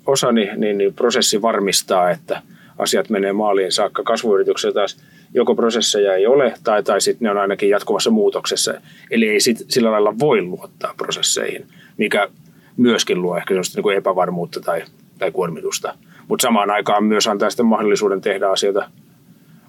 [0.06, 2.42] osani, niin, niin prosessi varmistaa, että
[2.78, 4.02] asiat menee maaliin saakka.
[4.02, 4.96] Kasvuyrityksessä taas
[5.34, 8.74] joko prosesseja ei ole tai, tai sitten ne on ainakin jatkuvassa muutoksessa.
[9.10, 12.28] Eli ei sit, sillä lailla voi luottaa prosesseihin, mikä
[12.76, 14.82] myöskin luo ehkä niin kuin epävarmuutta tai,
[15.18, 15.94] tai kuormitusta.
[16.28, 18.90] Mutta samaan aikaan myös antaa sitten mahdollisuuden tehdä asioita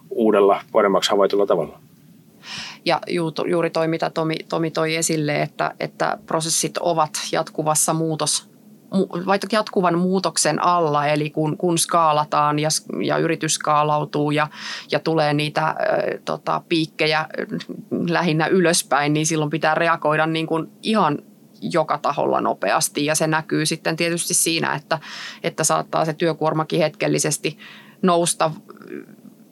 [0.10, 1.80] uudella, paremmaksi havaitulla tavalla.
[2.86, 3.02] Ja
[3.48, 8.49] juuri toi, mitä Tomi, Tomi toi esille, että, että prosessit ovat jatkuvassa muutos
[9.52, 12.70] jatkuvan muutoksen alla, eli kun, kun skaalataan ja,
[13.04, 14.48] ja yritys skaalautuu ja,
[14.92, 15.76] ja tulee niitä äh,
[16.26, 17.26] tota, piikkejä
[18.10, 21.18] lähinnä ylöspäin, niin silloin pitää reagoida niin kuin ihan
[21.62, 23.06] joka taholla nopeasti.
[23.06, 25.00] Ja se näkyy sitten tietysti siinä, että,
[25.44, 27.58] että saattaa se työkuormakin hetkellisesti
[28.02, 28.52] nousta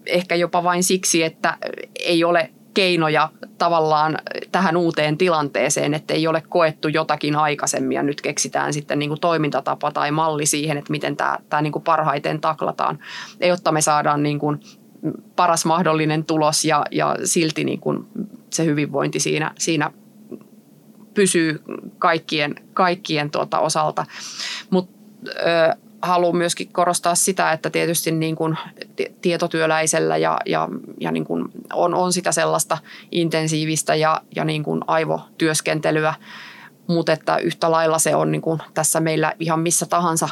[0.06, 1.58] ehkä jopa vain siksi, että
[2.00, 4.18] ei ole keinoja tavallaan
[4.52, 9.20] tähän uuteen tilanteeseen, että ei ole koettu jotakin aikaisemmin ja nyt keksitään sitten niin kuin
[9.20, 13.00] toimintatapa tai malli siihen, että miten tämä, tämä niin kuin parhaiten taklataan,
[13.40, 14.60] jotta me saadaan niin kuin
[15.36, 18.08] paras mahdollinen tulos ja, ja silti niin kuin
[18.50, 19.92] se hyvinvointi siinä, siinä
[21.14, 21.62] pysyy
[22.00, 24.06] kaikkien, kaikkien tuota osalta.
[24.70, 24.98] Mutta
[26.02, 28.58] haluan myöskin korostaa sitä, että tietysti niin kuin
[29.22, 32.78] tietotyöläisellä ja, ja, ja niin kuin on, on sitä sellaista
[33.12, 36.14] intensiivistä ja, ja niin kuin aivotyöskentelyä,
[36.88, 40.30] mutta että yhtä lailla se on niin kuin tässä meillä ihan missä tahansa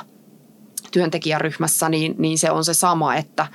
[0.91, 3.47] työntekijäryhmässä, niin, niin se on se sama, että,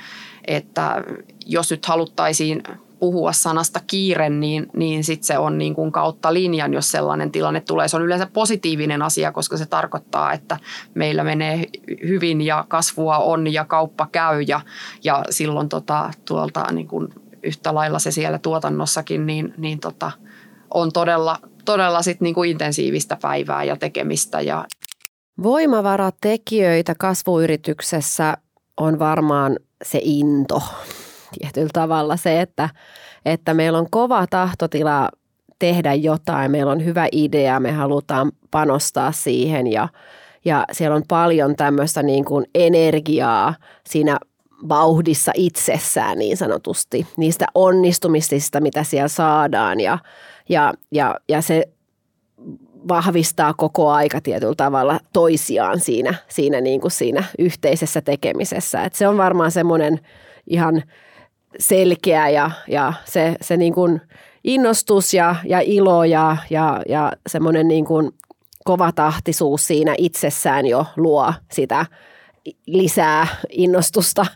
[0.46, 1.04] että
[1.46, 2.62] jos nyt haluttaisiin
[3.00, 7.60] puhua sanasta kiire, niin, niin sitten se on niin kuin kautta linjan, jos sellainen tilanne
[7.60, 7.88] tulee.
[7.88, 10.56] Se on yleensä positiivinen asia, koska se tarkoittaa, että
[10.94, 11.64] meillä menee
[12.08, 14.60] hyvin ja kasvua on ja kauppa käy ja,
[15.04, 17.08] ja silloin tota, tuolta niin kuin
[17.42, 20.12] yhtä lailla se siellä tuotannossakin, niin, niin tota,
[20.74, 24.40] on todella, todella sit niin kuin intensiivistä päivää ja tekemistä.
[24.40, 24.64] Ja...
[25.42, 28.36] Voimavaratekijöitä kasvuyrityksessä
[28.76, 30.62] on varmaan se into
[31.38, 32.68] tietyllä tavalla se, että,
[33.24, 35.08] että meillä on kova tahtotila
[35.58, 39.88] tehdä jotain, meillä on hyvä idea, me halutaan panostaa siihen ja,
[40.44, 43.54] ja siellä on paljon tämmöistä niin kuin energiaa
[43.88, 44.18] siinä
[44.68, 49.98] vauhdissa itsessään niin sanotusti, niistä onnistumisista, mitä siellä saadaan ja,
[50.48, 51.64] ja, ja, ja se
[52.88, 58.84] vahvistaa koko aika tietyllä tavalla toisiaan siinä, siinä, niin kuin siinä yhteisessä tekemisessä.
[58.84, 60.00] Et se on varmaan semmoinen
[60.46, 60.82] ihan
[61.58, 64.00] selkeä ja, ja se, se niin kuin
[64.44, 68.10] innostus ja, ja ilo ja, ja, ja semmoinen niin kuin
[68.64, 71.86] kova tahtisuus siinä itsessään jo luo sitä
[72.66, 74.26] lisää innostusta.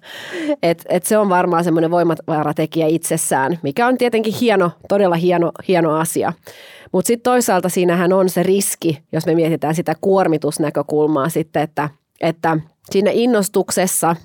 [0.63, 5.97] Et, et se on varmaan semmoinen voimavaratekijä itsessään, mikä on tietenkin hieno, todella hieno, hieno
[5.97, 6.33] asia.
[6.93, 12.57] Mutta sitten toisaalta siinähän on se riski, jos me mietitään sitä kuormitusnäkökulmaa sitten, että, että
[12.91, 14.17] siinä innostuksessa,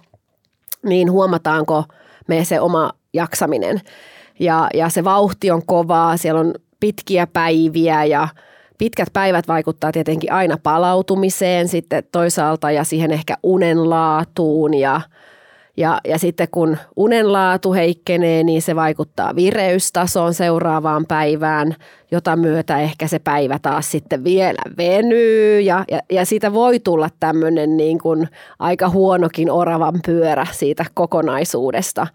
[0.84, 1.84] niin huomataanko
[2.30, 3.82] me se oma jaksaminen.
[4.40, 8.28] Ja, ja se vauhti on kovaa, siellä on pitkiä päiviä ja
[8.78, 15.02] pitkät päivät vaikuttaa tietenkin aina palautumiseen sitten toisaalta ja siihen ehkä unenlaatuun ja–
[15.80, 21.76] ja, ja sitten kun unenlaatu heikkenee, niin se vaikuttaa vireystasoon seuraavaan päivään,
[22.12, 25.62] jota myötä ehkä se päivä taas sitten vielä venyy.
[25.62, 28.28] Ja, ja, ja siitä voi tulla tämmöinen niin kuin
[28.60, 32.08] aika huonokin oravan pyörä siitä kokonaisuudesta.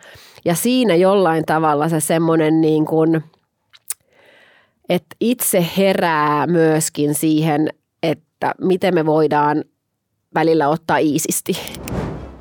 [0.45, 3.25] Ja siinä jollain tavalla se semmoinen niin kuin,
[4.89, 7.69] että itse herää myöskin siihen,
[8.03, 9.65] että miten me voidaan
[10.35, 11.53] välillä ottaa iisisti.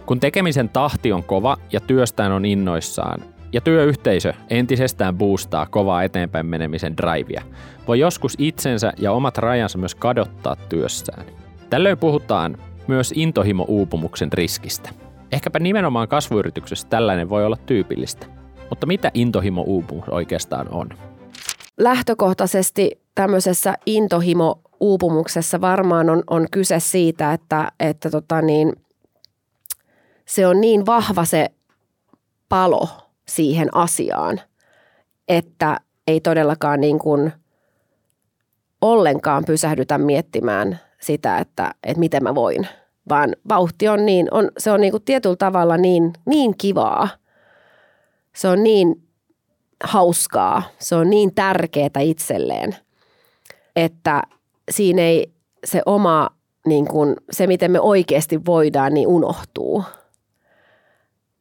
[0.06, 3.22] Kun tekemisen tahti on kova ja työstään on innoissaan,
[3.54, 7.44] ja työyhteisö entisestään boostaa kovaa eteenpäin menemisen drivea,
[7.88, 11.26] voi joskus itsensä ja omat rajansa myös kadottaa työssään.
[11.70, 14.90] Tällöin puhutaan myös intohimo-uupumuksen riskistä.
[15.32, 18.28] Ehkäpä nimenomaan kasvuyrityksessä tällainen voi olla tyypillistä.
[18.70, 20.90] Mutta mitä intohimo-uupumus oikeastaan on?
[21.78, 28.74] Lähtökohtaisesti tämmöisessä intohimo-uupumuksessa varmaan on, on kyse siitä, että, että tota niin,
[30.26, 31.50] se on niin vahva se
[32.50, 32.90] palo
[33.28, 34.42] siihen asiaan,
[35.28, 37.34] että ei todellakaan niin kuin
[38.82, 42.68] ollenkaan pysähdytä miettimään sitä, että, että miten mä voin.
[43.10, 47.10] Vaan vauhti on niin, on, se on niin kuin tietyllä tavalla niin, niin kivaa.
[48.36, 49.08] Se on niin
[49.84, 52.76] hauskaa, se on niin tärkeää itselleen,
[53.76, 54.22] että
[54.72, 55.34] siinä ei
[55.66, 56.30] se oma,
[56.66, 59.84] niin kuin, se miten me oikeasti voidaan, niin unohtuu–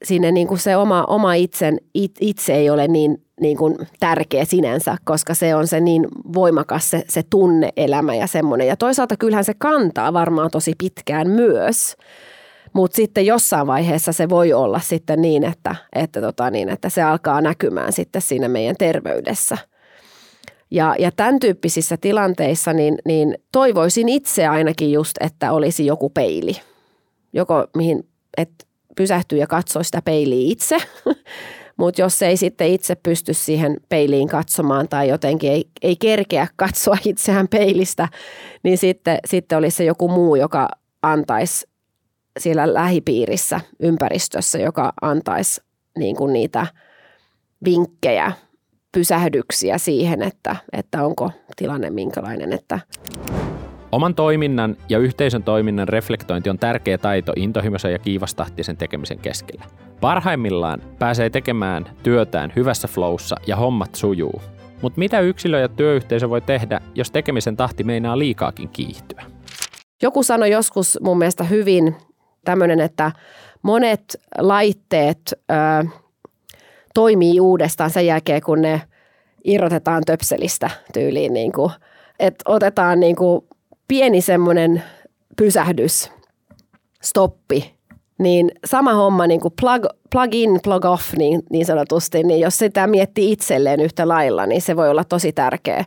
[0.04, 4.44] sinne niin kuin se oma, oma itsen, it, itse ei ole niin, niin kuin tärkeä
[4.44, 8.66] sinänsä, koska se on se niin voimakas se, se tunneelämä ja semmoinen.
[8.66, 11.96] Ja toisaalta kyllähän se kantaa varmaan tosi pitkään myös,
[12.72, 17.02] mutta sitten jossain vaiheessa se voi olla sitten niin, että, että, tota niin, että se
[17.02, 19.58] alkaa näkymään sitten siinä meidän terveydessä.
[20.70, 26.56] Ja, ja tämän tyyppisissä tilanteissa niin, niin toivoisin itse ainakin just, että olisi joku peili.
[27.32, 28.64] Joko mihin, että
[28.96, 30.76] pysähtyy ja katsoo sitä peiliä itse.
[31.76, 36.96] Mutta jos ei sitten itse pysty siihen peiliin katsomaan tai jotenkin ei, ei kerkeä katsoa
[37.04, 38.08] itseään peilistä,
[38.62, 40.68] niin sitten, sitten olisi se joku muu, joka
[41.02, 41.66] antaisi
[42.38, 45.60] siellä lähipiirissä, ympäristössä, joka antaisi
[45.98, 46.66] niin kuin niitä
[47.64, 48.32] vinkkejä,
[48.92, 52.52] pysähdyksiä siihen, että, että onko tilanne minkälainen.
[52.52, 52.80] Että
[53.92, 59.64] Oman toiminnan ja yhteisön toiminnan reflektointi on tärkeä taito intohimoisen ja kiivastahtisen tekemisen keskellä.
[60.00, 64.42] Parhaimmillaan pääsee tekemään työtään hyvässä flowssa ja hommat sujuu.
[64.82, 69.22] Mutta mitä yksilö ja työyhteisö voi tehdä, jos tekemisen tahti meinaa liikaakin kiihtyä?
[70.02, 71.96] Joku sanoi joskus mun mielestä hyvin
[72.44, 73.12] tämmöinen, että
[73.62, 74.04] monet
[74.38, 75.86] laitteet ö,
[76.94, 78.82] toimii uudestaan sen jälkeen, kun ne
[79.44, 81.34] irrotetaan töpselistä tyyliin.
[81.34, 81.70] Niin kuin,
[82.18, 83.44] että otetaan niin kuin
[83.92, 84.82] pieni semmoinen
[85.36, 86.10] pysähdys,
[87.02, 87.74] stoppi,
[88.18, 92.58] niin sama homma niin kuin plug, plug in, plug off niin, niin sanotusti, niin jos
[92.58, 95.84] sitä miettii itselleen yhtä lailla, niin se voi olla tosi tärkeä.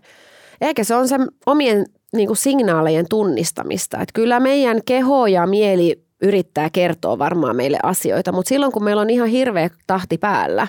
[0.62, 1.16] Eikä se on se
[1.46, 3.98] omien niin kuin signaalejen tunnistamista.
[3.98, 9.02] Että kyllä meidän keho ja mieli yrittää kertoa varmaan meille asioita, mutta silloin kun meillä
[9.02, 10.68] on ihan hirveä tahti päällä,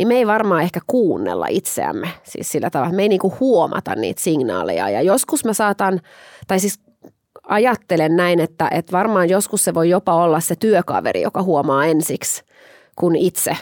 [0.00, 2.92] niin me ei varmaan ehkä kuunnella itseämme siis sillä tavalla.
[2.94, 6.00] Me ei niin kuin huomata niitä signaaleja ja joskus mä saatan,
[6.48, 6.80] tai siis
[7.48, 12.44] ajattelen näin, että, että varmaan joskus se voi jopa olla se työkaveri, joka huomaa ensiksi
[12.96, 13.56] kuin itse,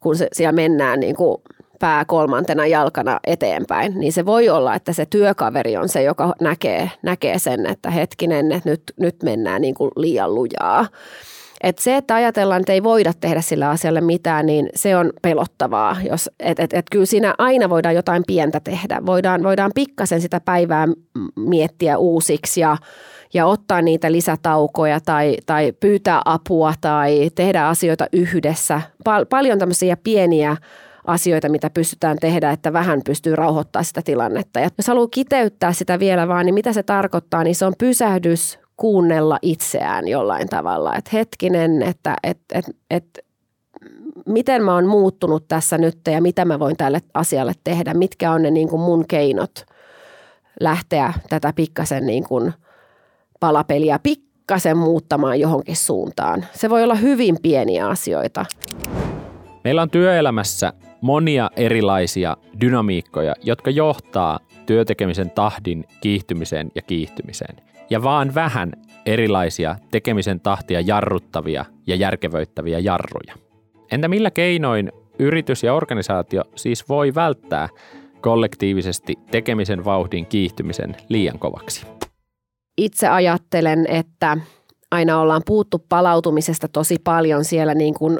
[0.00, 1.36] kun se, siellä mennään niin kuin
[1.80, 6.90] pää kolmantena jalkana eteenpäin, niin se voi olla, että se työkaveri on se, joka näkee,
[7.02, 10.86] näkee sen, että hetkinen, että nyt, nyt mennään niin kuin liian lujaa.
[11.62, 15.96] Et se, että ajatellaan, että ei voida tehdä sillä asialle mitään, niin se on pelottavaa.
[16.08, 19.00] Jos, et, et, et kyllä siinä aina voidaan jotain pientä tehdä.
[19.06, 20.86] Voidaan, voidaan pikkasen sitä päivää
[21.36, 22.76] miettiä uusiksi ja,
[23.34, 28.80] ja ottaa niitä lisätaukoja tai, tai pyytää apua tai tehdä asioita yhdessä.
[29.04, 30.56] Pal- paljon tämmöisiä pieniä
[31.06, 34.60] asioita, mitä pystytään tehdä, että vähän pystyy rauhoittamaan sitä tilannetta.
[34.60, 38.58] Ja jos haluaa kiteyttää sitä vielä vaan, niin mitä se tarkoittaa, niin se on pysähdys
[38.76, 40.96] kuunnella itseään jollain tavalla.
[40.96, 43.18] Että hetkinen, että et, et, et,
[44.26, 48.42] miten mä oon muuttunut tässä nyt ja mitä mä voin tälle asialle tehdä, mitkä on
[48.42, 49.64] ne niin kuin mun keinot
[50.60, 52.52] lähteä tätä pikkasen niin kuin
[53.40, 56.44] palapeliä pikkasen muuttamaan johonkin suuntaan.
[56.52, 58.46] Se voi olla hyvin pieniä asioita.
[59.64, 67.56] Meillä on työelämässä monia erilaisia dynamiikkoja, jotka johtaa työtekemisen tahdin kiihtymiseen ja kiihtymiseen.
[67.90, 68.72] Ja vaan vähän
[69.06, 73.34] erilaisia tekemisen tahtia jarruttavia ja järkevöittäviä jarruja.
[73.92, 77.68] Entä millä keinoin yritys ja organisaatio siis voi välttää
[78.20, 81.86] kollektiivisesti tekemisen vauhdin kiihtymisen liian kovaksi?
[82.76, 84.36] Itse ajattelen, että
[84.90, 88.18] aina ollaan puuttu palautumisesta tosi paljon siellä niin kuin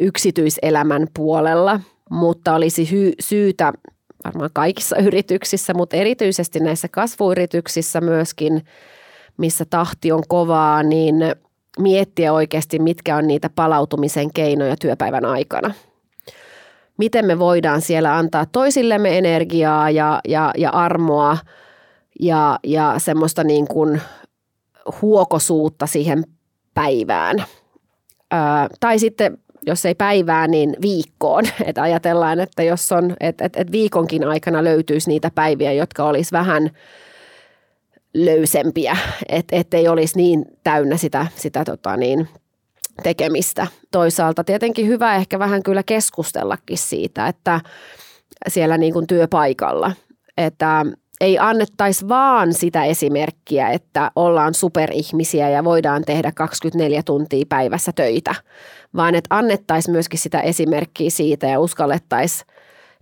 [0.00, 3.72] yksityiselämän puolella, mutta olisi hy- syytä
[4.24, 8.62] varmaan kaikissa yrityksissä, mutta erityisesti näissä kasvuyrityksissä myöskin,
[9.40, 11.14] missä tahti on kovaa, niin
[11.78, 15.74] miettiä oikeasti, mitkä on niitä palautumisen keinoja työpäivän aikana.
[16.96, 21.38] Miten me voidaan siellä antaa toisillemme energiaa ja, ja, ja armoa
[22.20, 24.02] ja, ja semmoista niin kuin
[25.02, 26.24] huokosuutta siihen
[26.74, 27.38] päivään.
[28.32, 28.38] Öö,
[28.80, 31.44] tai sitten jos ei päivää, niin viikkoon.
[31.66, 36.32] Et ajatellaan, että jos on, että et, et viikonkin aikana löytyisi niitä päiviä, jotka olisi
[36.32, 36.70] vähän
[38.14, 38.96] löysempiä,
[39.52, 42.28] et ei olisi niin täynnä sitä, sitä tota niin,
[43.02, 43.66] tekemistä.
[43.90, 47.60] Toisaalta tietenkin hyvä ehkä vähän kyllä keskustellakin siitä, että
[48.48, 49.92] siellä niin kuin työpaikalla,
[50.36, 50.86] että
[51.20, 58.34] ei annettaisi vaan sitä esimerkkiä, että ollaan superihmisiä ja voidaan tehdä 24 tuntia päivässä töitä,
[58.96, 62.46] vaan että annettaisiin myöskin sitä esimerkkiä siitä ja uskallettaisiin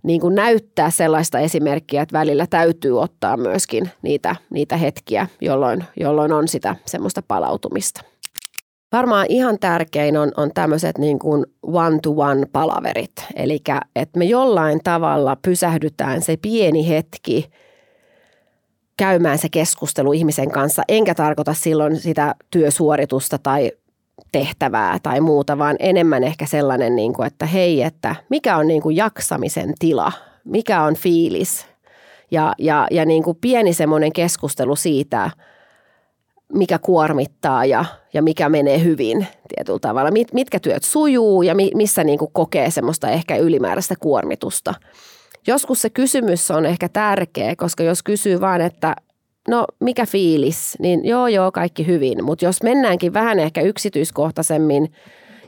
[0.03, 6.33] niin kuin näyttää sellaista esimerkkiä, että välillä täytyy ottaa myöskin niitä, niitä hetkiä, jolloin, jolloin
[6.33, 8.01] on sitä semmoista palautumista.
[8.91, 13.59] Varmaan ihan tärkein on, on tämmöiset niin kuin one-to-one palaverit, eli
[13.95, 17.45] että me jollain tavalla pysähdytään se pieni hetki–
[18.99, 23.71] käymään se keskustelu ihmisen kanssa, enkä tarkoita silloin sitä työsuoritusta tai
[24.31, 28.81] tehtävää tai muuta, vaan enemmän ehkä sellainen, niin kuin, että hei, että mikä on niin
[28.81, 30.11] kuin jaksamisen tila,
[30.45, 31.65] mikä on fiilis?
[32.31, 35.31] Ja, ja, ja niin kuin pieni semmoinen keskustelu siitä,
[36.53, 41.71] mikä kuormittaa ja, ja mikä menee hyvin tietyllä tavalla, Mit, mitkä työt sujuu ja mi,
[41.75, 44.73] missä niin kuin kokee semmoista ehkä ylimääräistä kuormitusta–
[45.47, 48.95] Joskus se kysymys on ehkä tärkeä, koska jos kysyy vaan, että
[49.47, 52.23] no mikä fiilis, niin joo joo kaikki hyvin.
[52.23, 54.91] Mutta jos mennäänkin vähän ehkä yksityiskohtaisemmin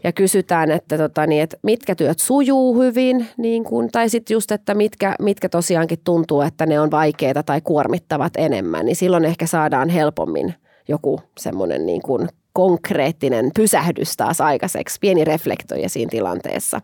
[0.03, 4.51] ja kysytään, että, tota, niin, että mitkä työt sujuu hyvin, niin kun, tai sitten just,
[4.51, 9.45] että mitkä, mitkä tosiaankin tuntuu, että ne on vaikeita tai kuormittavat enemmän, niin silloin ehkä
[9.45, 10.53] saadaan helpommin
[10.87, 16.81] joku semmoinen niin kuin konkreettinen pysähdys taas aikaiseksi, pieni reflektoija siinä tilanteessa.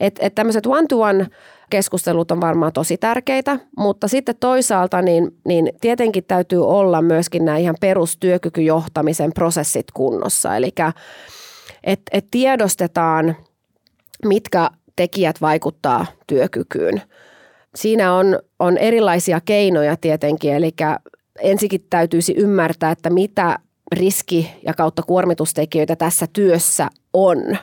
[0.00, 1.26] Että et tämmöiset one-to-one
[1.70, 7.58] keskustelut on varmaan tosi tärkeitä, mutta sitten toisaalta niin, niin tietenkin täytyy olla myöskin nämä
[7.58, 10.56] ihan perustyökykyjohtamisen prosessit kunnossa.
[10.56, 10.74] Eli
[11.84, 13.36] että et tiedostetaan,
[14.24, 17.02] mitkä tekijät vaikuttaa työkykyyn.
[17.74, 20.70] Siinä on, on erilaisia keinoja tietenkin, eli
[21.40, 23.58] ensikin täytyisi ymmärtää, että mitä
[23.92, 27.38] riski- ja kautta kuormitustekijöitä tässä työssä on–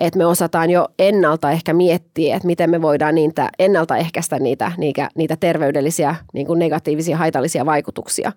[0.00, 5.08] että me osataan jo ennalta ehkä miettiä, että miten me voidaan niitä, ennaltaehkäistä niitä, niitä,
[5.14, 8.32] niitä terveydellisiä niin kuin negatiivisia haitallisia vaikutuksia.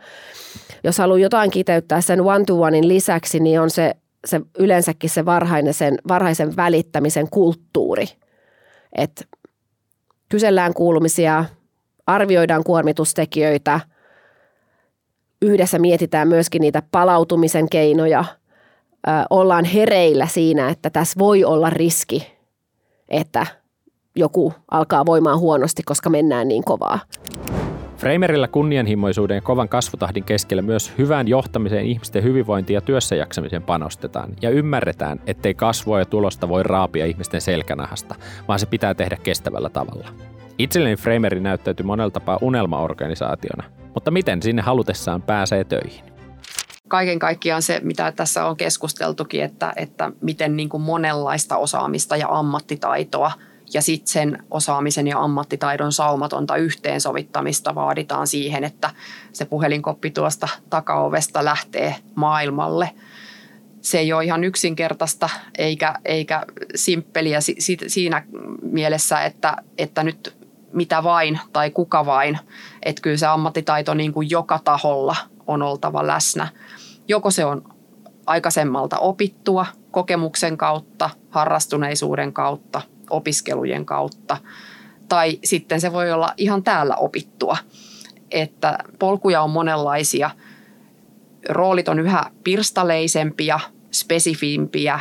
[0.83, 3.95] Jos haluaa jotain kiteyttää sen one-to-onein lisäksi, niin on se,
[4.25, 8.05] se yleensäkin se varhaisen, varhaisen välittämisen kulttuuri.
[8.97, 9.25] Että
[10.29, 11.45] kysellään kuulumisia,
[12.07, 13.79] arvioidaan kuormitustekijöitä,
[15.41, 18.25] yhdessä mietitään myöskin niitä palautumisen keinoja–
[19.29, 22.27] ollaan hereillä siinä, että tässä voi olla riski,
[23.09, 23.45] että
[24.15, 26.99] joku alkaa voimaan huonosti, koska mennään niin kovaa.
[27.97, 34.49] Framerilla kunnianhimoisuuden ja kovan kasvutahdin keskellä myös hyvään johtamiseen, ihmisten hyvinvointiin ja työssäjaksamiseen panostetaan ja
[34.49, 38.15] ymmärretään, ettei kasvua ja tulosta voi raapia ihmisten selkänahasta,
[38.47, 40.07] vaan se pitää tehdä kestävällä tavalla.
[40.57, 46.12] Itselleni Frameri näyttäytyi monella tapaa unelmaorganisaationa, mutta miten sinne halutessaan pääsee töihin?
[46.93, 52.27] Kaiken kaikkiaan se, mitä tässä on keskusteltukin, että, että miten niin kuin monenlaista osaamista ja
[52.29, 53.31] ammattitaitoa–
[53.73, 58.89] ja sitten sen osaamisen ja ammattitaidon saumatonta yhteensovittamista vaaditaan siihen, että
[59.31, 62.89] se puhelinkoppi tuosta takaovesta lähtee maailmalle.
[63.81, 67.39] Se ei ole ihan yksinkertaista eikä, eikä simppeliä
[67.87, 68.23] siinä
[68.61, 70.37] mielessä, että, että nyt
[70.73, 72.39] mitä vain tai kuka vain.
[72.83, 75.15] Että kyllä se ammattitaito niin kuin joka taholla
[75.47, 76.47] on oltava läsnä.
[77.07, 77.73] Joko se on
[78.25, 84.37] aikaisemmalta opittua kokemuksen kautta, harrastuneisuuden kautta– opiskelujen kautta.
[85.09, 87.57] Tai sitten se voi olla ihan täällä opittua,
[88.31, 90.29] että polkuja on monenlaisia.
[91.49, 93.59] Roolit on yhä pirstaleisempia,
[93.91, 94.99] spesifimpiä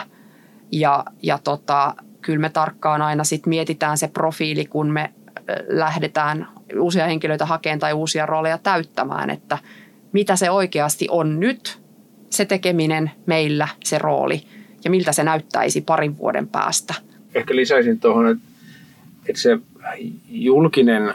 [0.73, 5.15] ja, ja tota, kyllä me tarkkaan aina sit mietitään se profiili, kun me
[5.69, 6.49] lähdetään
[6.81, 9.59] uusia henkilöitä hakemaan tai uusia rooleja täyttämään, että
[10.13, 11.82] mitä se oikeasti on nyt,
[12.33, 14.43] se tekeminen meillä, se rooli
[14.85, 16.95] ja miltä se näyttäisi parin vuoden päästä–
[17.35, 18.45] ehkä lisäisin tuohon, että,
[19.29, 19.59] että se
[20.29, 21.15] julkinen,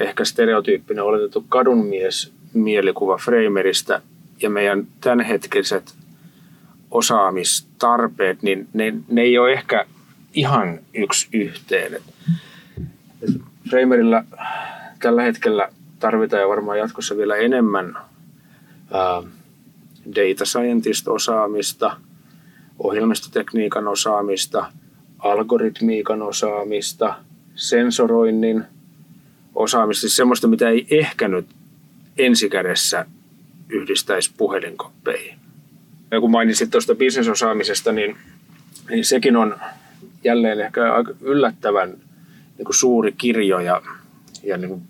[0.00, 4.02] ehkä stereotyyppinen oletettu kadunmies mielikuva Framerista
[4.42, 5.94] ja meidän tämänhetkiset
[6.90, 9.86] osaamistarpeet, niin ne, ne ei ole ehkä
[10.34, 12.02] ihan yksi yhteen.
[13.70, 14.24] Framerilla
[15.02, 17.96] tällä hetkellä tarvitaan ja varmaan jatkossa vielä enemmän
[18.92, 19.22] ää,
[20.16, 21.96] data scientist-osaamista,
[22.78, 24.66] ohjelmistotekniikan osaamista–
[25.18, 27.14] algoritmiikan osaamista,
[27.54, 28.64] sensoroinnin
[29.54, 31.46] osaamista, siis semmoista, mitä ei ehkä nyt
[32.18, 33.06] ensikädessä
[33.68, 35.38] yhdistäisi puhelinkoppeihin.
[36.10, 38.16] Ja kun mainitsit tuosta bisnesosaamisesta, niin,
[38.90, 39.56] niin sekin on
[40.24, 41.90] jälleen ehkä aika yllättävän
[42.58, 43.82] niin kuin suuri kirjo ja,
[44.42, 44.82] ja niin kuin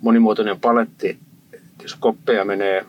[0.00, 1.18] monimuotoinen paletti.
[1.82, 2.86] Jos koppeja menee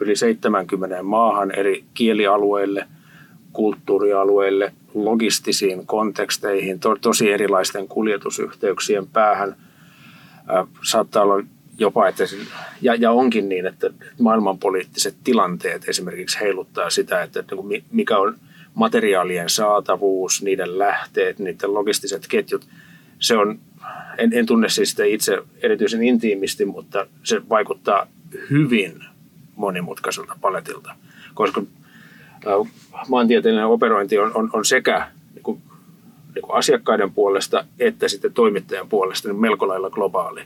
[0.00, 2.86] yli 70 maahan eri kielialueille,
[3.52, 9.56] kulttuurialueille, logistisiin konteksteihin, to, tosi erilaisten kuljetusyhteyksien päähän.
[10.46, 11.44] Ää, saattaa olla
[11.78, 12.24] jopa, että,
[12.82, 13.90] ja, ja onkin niin, että
[14.20, 17.56] maailmanpoliittiset tilanteet esimerkiksi heiluttaa sitä, että, että
[17.90, 18.34] mikä on
[18.74, 22.66] materiaalien saatavuus, niiden lähteet, niiden logistiset ketjut.
[23.18, 23.58] Se on,
[24.18, 28.06] en, en tunne siis sitä itse erityisen intiimisti, mutta se vaikuttaa
[28.50, 29.07] hyvin
[29.58, 30.94] monimutkaiselta paletilta,
[31.34, 31.62] koska
[33.08, 35.62] maantieteellinen operointi on, on, on sekä niin kuin,
[36.34, 40.42] niin kuin asiakkaiden puolesta että sitten toimittajan puolesta niin melko lailla globaali.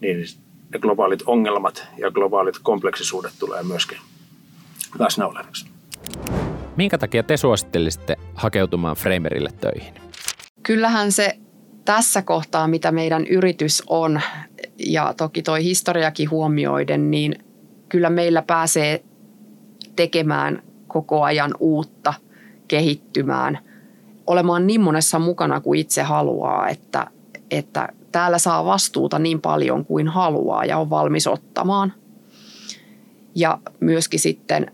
[0.00, 0.24] Niin
[0.72, 3.98] ne globaalit ongelmat ja globaalit kompleksisuudet tulee myöskin
[4.98, 5.66] läsnä olevaksi.
[6.76, 9.94] Minkä takia te suosittelisitte hakeutumaan Framerille töihin?
[10.62, 11.36] Kyllähän se
[11.84, 14.20] tässä kohtaa, mitä meidän yritys on,
[14.78, 17.44] ja toki toi historiakin huomioiden, niin
[17.90, 19.04] kyllä meillä pääsee
[19.96, 22.14] tekemään koko ajan uutta,
[22.68, 23.58] kehittymään,
[24.26, 27.06] olemaan niin monessa mukana kuin itse haluaa, että,
[27.50, 31.92] että täällä saa vastuuta niin paljon kuin haluaa ja on valmis ottamaan.
[33.34, 34.72] Ja myöskin sitten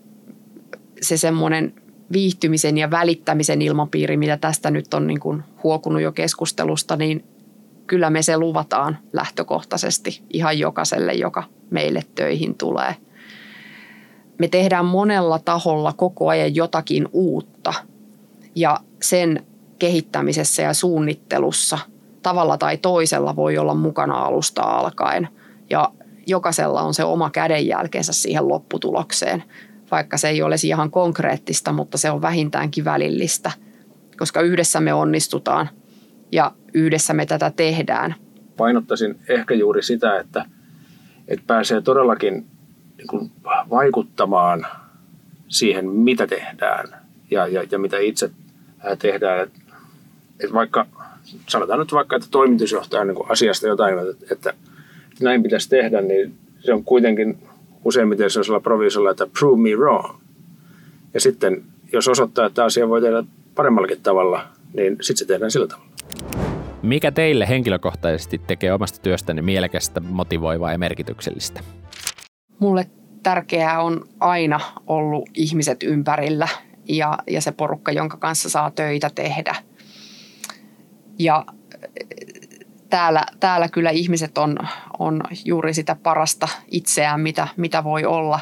[1.00, 1.74] se semmoinen
[2.12, 7.24] viihtymisen ja välittämisen ilmapiiri, mitä tästä nyt on niin kuin huokunut jo keskustelusta, niin
[7.86, 12.96] kyllä me se luvataan lähtökohtaisesti ihan jokaiselle, joka meille töihin tulee–
[14.39, 17.74] me tehdään monella taholla koko ajan jotakin uutta
[18.55, 19.47] ja sen
[19.78, 21.78] kehittämisessä ja suunnittelussa
[22.22, 25.28] tavalla tai toisella voi olla mukana alusta alkaen
[25.70, 25.93] ja
[26.26, 29.45] jokaisella on se oma kädenjälkeensä siihen lopputulokseen,
[29.91, 33.51] vaikka se ei olisi ihan konkreettista, mutta se on vähintäänkin välillistä,
[34.18, 35.68] koska yhdessä me onnistutaan
[36.32, 38.14] ja yhdessä me tätä tehdään.
[38.57, 40.45] Painottaisin ehkä juuri sitä, että,
[41.28, 42.47] että pääsee todellakin
[43.12, 43.30] niin kuin
[43.70, 44.66] vaikuttamaan
[45.48, 46.88] siihen, mitä tehdään
[47.30, 48.30] ja, ja, ja mitä itse
[48.98, 49.40] tehdään.
[49.40, 49.50] Et,
[50.40, 50.86] et vaikka,
[51.46, 54.54] sanotaan nyt vaikka, että toimitusjohtaja on niin kuin asiasta jotain, että, että
[55.20, 57.38] näin pitäisi tehdä, niin se on kuitenkin
[57.84, 60.14] useimmiten sellaisella provisolla, että prove me wrong.
[61.14, 65.66] Ja sitten, jos osoittaa, että asia voi tehdä paremmallakin tavalla, niin sitten se tehdään sillä
[65.66, 65.90] tavalla.
[66.82, 71.61] Mikä teille henkilökohtaisesti tekee omasta työstäni mielekästä, motivoivaa ja merkityksellistä?
[72.59, 72.86] Mulle
[73.27, 76.49] tärkeää on aina ollut ihmiset ympärillä
[76.89, 79.55] ja, ja se porukka, jonka kanssa saa töitä tehdä.
[81.18, 81.45] Ja
[82.91, 84.59] täällä, täällä kyllä ihmiset on,
[84.99, 88.41] on juuri sitä parasta itseään, mitä, mitä voi olla.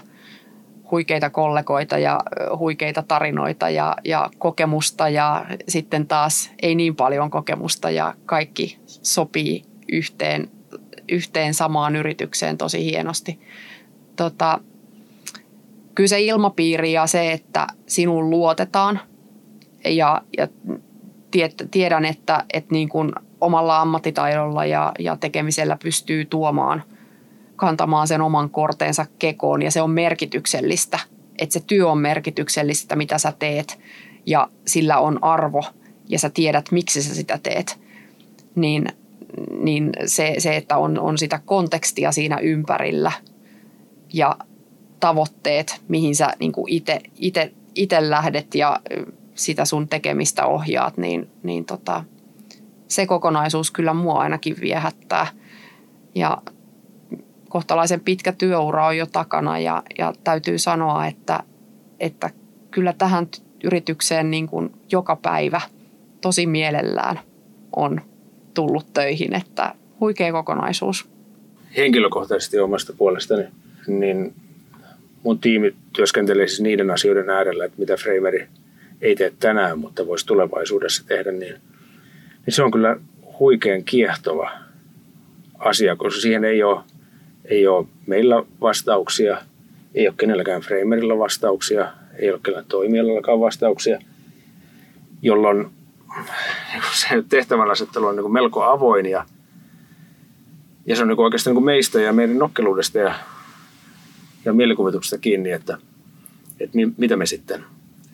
[0.91, 2.21] Huikeita kollegoita ja
[2.59, 9.65] huikeita tarinoita ja, ja kokemusta ja sitten taas ei niin paljon kokemusta ja kaikki sopii
[9.93, 10.51] yhteen,
[11.09, 13.41] yhteen samaan yritykseen tosi hienosti.
[14.17, 14.61] Tota,
[15.95, 19.01] kyllä se ilmapiiri ja se, että sinuun luotetaan
[19.85, 20.49] ja, ja
[21.71, 26.83] tiedän, että, että niin kuin omalla ammattitaidolla ja, ja tekemisellä pystyy tuomaan,
[27.57, 30.99] kantamaan sen oman korteensa kekoon ja se on merkityksellistä.
[31.39, 33.79] Että se työ on merkityksellistä, mitä sä teet
[34.27, 35.65] ja sillä on arvo
[36.09, 37.81] ja sä tiedät, miksi sä sitä teet.
[38.55, 38.87] Niin,
[39.59, 43.13] niin se, se, että on, on sitä kontekstia siinä ympärillä
[44.13, 44.37] ja
[45.05, 46.53] tavoitteet, mihin sä niin
[47.75, 48.81] itse lähdet ja
[49.35, 52.05] sitä sun tekemistä ohjaat, niin, niin tota,
[52.89, 55.27] se kokonaisuus kyllä mua ainakin viehättää.
[56.15, 56.43] Ja
[57.49, 61.43] kohtalaisen pitkä työura on jo takana ja, ja täytyy sanoa, että,
[62.01, 62.31] että
[62.71, 63.29] kyllä tähän
[63.65, 65.61] yritykseen niin kuin joka päivä
[66.21, 67.21] tosi mielellään
[67.77, 68.01] on
[68.55, 71.09] tullut töihin, että huikea kokonaisuus.
[71.77, 73.45] Henkilökohtaisesti omasta puolestani,
[73.87, 74.35] niin
[75.25, 78.47] mun tiimi työskentelee siis niiden asioiden äärellä, että mitä Frameri
[79.01, 81.55] ei tee tänään, mutta voisi tulevaisuudessa tehdä, niin,
[82.47, 82.97] niin se on kyllä
[83.39, 84.51] huikean kiehtova
[85.59, 86.81] asia, koska siihen ei ole,
[87.45, 89.39] ei ole meillä vastauksia,
[89.95, 93.99] ei ole kenelläkään Framerilla vastauksia, ei ole kenelläkään toimialallakaan vastauksia,
[95.23, 95.71] jolloin
[96.93, 99.25] se tehtävänäasettelu on niin melko avoin ja,
[100.87, 103.15] ja se on niin oikeastaan niin meistä ja meidän nokkeluudesta ja,
[104.45, 105.79] ja mielikuvituksesta kiinni, että,
[106.61, 107.65] että mitä me sitten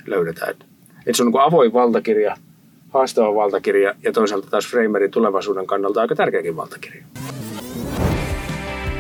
[0.07, 0.51] löydetään.
[0.51, 0.67] Että
[1.13, 2.37] se on niin avoin valtakirja,
[2.91, 7.05] haastava valtakirja ja toisaalta taas Framerin tulevaisuuden kannalta aika tärkeäkin valtakirja.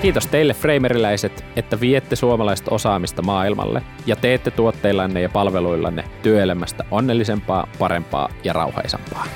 [0.03, 7.69] Kiitos teille Frameriläiset, että viette suomalaista osaamista maailmalle ja teette tuotteillanne ja palveluillanne työelämästä onnellisempaa,
[7.79, 9.27] parempaa ja rauhaisampaa.